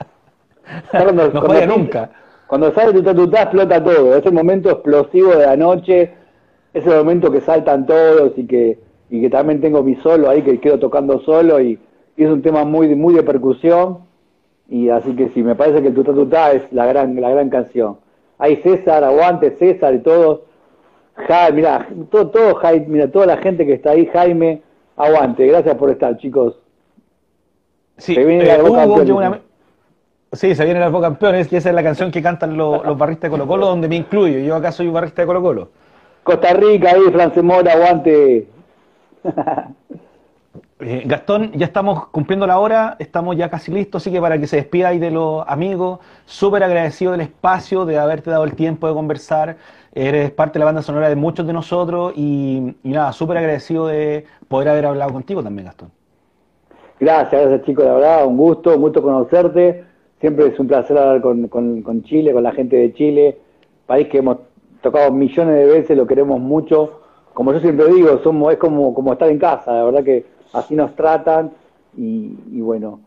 [1.12, 2.10] no falla nunca.
[2.46, 4.16] Cuando sale tuta tuta explota todo.
[4.16, 6.14] Es el momento explosivo de la noche.
[6.74, 10.42] Es el momento que saltan todos y que, y que también tengo mi solo ahí
[10.42, 11.78] que quedo tocando solo y,
[12.16, 13.98] y es un tema muy, muy de percusión
[14.68, 17.98] y así que sí, me parece que el Tuta es la gran, la gran canción.
[18.38, 20.40] Hay César, aguante César y todos.
[21.14, 24.62] Jaime, mira, todo, todo Jaime, mira, toda la gente que está ahí, Jaime,
[24.96, 26.58] aguante, gracias por estar, chicos.
[27.98, 29.40] Sí, se viene eh, campeones.
[30.32, 33.30] Sí, se viene el campeones y esa es la canción que cantan los, los barristas
[33.30, 34.40] de Colo Colo, donde me incluyo.
[34.40, 35.68] Yo acá soy un barrista de Colo Colo.
[36.24, 38.48] Costa Rica, ahí, Francemora, aguante.
[40.80, 44.48] Eh, Gastón, ya estamos cumpliendo la hora, estamos ya casi listos, así que para que
[44.48, 48.88] se despida ahí de los amigos, súper agradecido del espacio, de haberte dado el tiempo
[48.88, 49.56] de conversar,
[49.94, 54.26] eres parte de la banda sonora de muchos de nosotros y, nada, súper agradecido de
[54.48, 55.90] poder haber hablado contigo también, Gastón.
[56.98, 59.84] Gracias, gracias chicos, la verdad, un gusto, un gusto conocerte,
[60.20, 63.38] siempre es un placer hablar con, con Chile, con la gente de Chile,
[63.86, 64.38] país que hemos
[64.84, 67.00] tocado millones de veces, lo queremos mucho,
[67.32, 70.76] como yo siempre digo, somos, es como, como estar en casa, la verdad que así
[70.76, 71.50] nos tratan.
[71.96, 73.00] Y, bueno,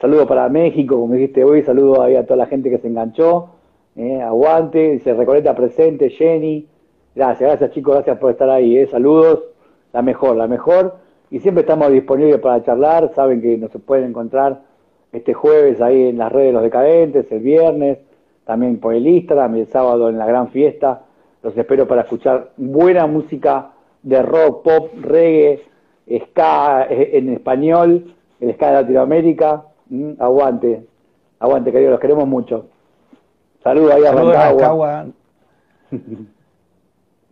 [0.00, 3.50] saludo para México, como dijiste hoy, saludo ahí a toda la gente que se enganchó,
[3.96, 6.66] eh, aguante, dice Recoleta presente, Jenny,
[7.14, 9.44] gracias, gracias chicos, gracias por estar ahí, eh, saludos,
[9.92, 10.96] la mejor, la mejor,
[11.30, 14.60] y siempre estamos disponibles para charlar, saben que nos pueden encontrar
[15.12, 17.98] este jueves ahí en las redes de los decadentes, el viernes,
[18.44, 21.02] también por el Instagram y el sábado en la gran fiesta,
[21.42, 23.70] los espero para escuchar buena música
[24.02, 25.62] de rock, pop, reggae,
[26.26, 29.64] ska eh, en español, el ska de Latinoamérica.
[29.88, 30.86] Mm, aguante,
[31.38, 32.66] aguante, queridos, los queremos mucho.
[33.62, 35.06] Saludos ahí a Rancagua.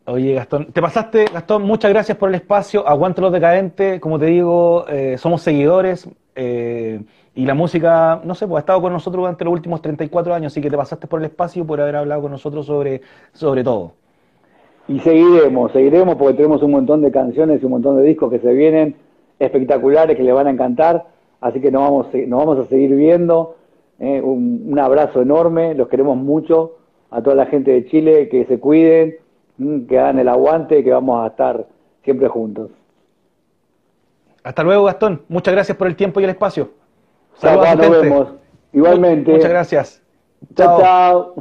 [0.09, 2.87] Oye, Gastón, te pasaste, Gastón, muchas gracias por el espacio.
[2.87, 6.09] Aguante los decadentes, como te digo, eh, somos seguidores.
[6.37, 7.01] eh,
[7.37, 10.53] y la música, no sé, pues ha estado con nosotros durante los últimos 34 años,
[10.53, 13.03] así que te pasaste por el espacio por haber hablado con nosotros sobre,
[13.35, 13.93] sobre todo.
[14.89, 18.39] Y seguiremos, seguiremos porque tenemos un montón de canciones y un montón de discos que
[18.39, 18.97] se vienen
[19.39, 21.09] espectaculares que le van a encantar,
[21.43, 23.57] así que nos vamos, nos vamos a seguir viendo.
[23.99, 26.77] Eh, un, un, abrazo enorme, los queremos mucho,
[27.11, 29.17] a toda la gente de Chile, que se cuiden,
[29.59, 31.67] mm, que hagan el aguante, que vamos a estar
[32.03, 32.71] siempre juntos.
[34.43, 35.21] Hasta luego, Gastón.
[35.29, 36.86] Muchas gracias por el tiempo y el espacio.
[37.39, 38.29] Saludos, nos vemos.
[38.73, 39.33] Igualmente.
[39.33, 40.03] Muchas gracias.
[40.55, 41.35] Chao, chao.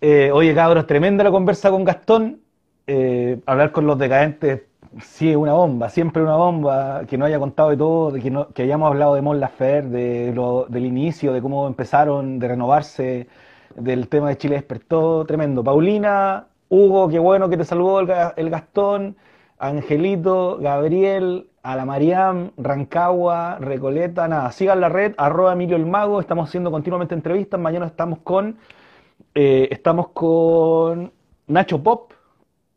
[0.00, 2.40] Eh, oye, cabros, tremenda la conversa con Gastón.
[2.86, 4.62] Eh, hablar con los decadentes,
[5.00, 7.02] sí, es una bomba, siempre una bomba.
[7.06, 9.84] Que no haya contado de todo, de que, no, que hayamos hablado de Mon Lafer,
[9.84, 13.28] de lo, del inicio, de cómo empezaron, de renovarse,
[13.76, 15.62] del tema de Chile despertó, tremendo.
[15.62, 18.00] Paulina, Hugo, qué bueno que te saludó
[18.36, 19.16] el, Gastón,
[19.58, 26.20] Angelito, Gabriel, a la Mariam, Rancagua, Recoleta, nada, sigan la red, arroba Emilio el Mago,
[26.20, 28.56] estamos haciendo continuamente entrevistas, mañana estamos con,
[29.34, 31.12] eh, estamos con
[31.46, 32.12] Nacho Pop,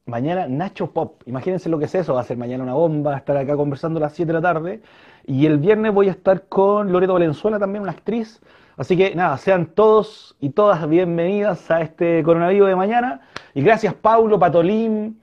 [0.06, 3.36] mañana Nacho Pop, imagínense lo que es eso, va a ser mañana una bomba, estar
[3.38, 4.82] acá conversando a las 7 de la tarde,
[5.26, 8.40] y el viernes voy a estar con Loreto Valenzuela, también una actriz,
[8.78, 13.22] Así que nada, sean todos y todas bienvenidas a este coronavirus de mañana.
[13.54, 15.18] Y gracias Paulo, Patolín,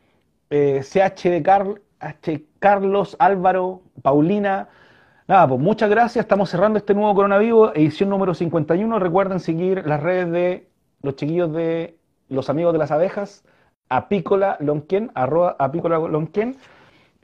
[0.49, 1.43] eh, de
[2.59, 4.69] Carlos, Álvaro, Paulina.
[5.29, 6.25] Nada, pues muchas gracias.
[6.25, 8.99] Estamos cerrando este nuevo coronavirus, edición número 51.
[8.99, 10.69] Recuerden seguir las redes de
[11.03, 11.97] los chiquillos de
[12.29, 13.45] los amigos de las abejas,
[13.89, 16.57] apícola lonquien, arroba apícola lonquien.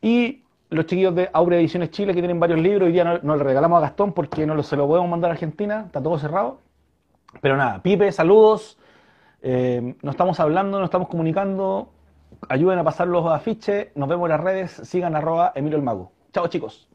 [0.00, 2.86] Y los chiquillos de Aurea Ediciones Chile que tienen varios libros.
[2.86, 5.34] Hoy día no, no le regalamos a Gastón porque no se lo podemos mandar a
[5.34, 6.60] Argentina, está todo cerrado.
[7.40, 8.78] Pero nada, Pipe, saludos.
[9.42, 11.90] Eh, nos estamos hablando, nos estamos comunicando.
[12.48, 13.88] Ayuden a pasar los afiches.
[13.94, 14.70] Nos vemos en las redes.
[14.84, 16.12] Sigan arroba Emilio el Mago.
[16.32, 16.88] Chao chicos.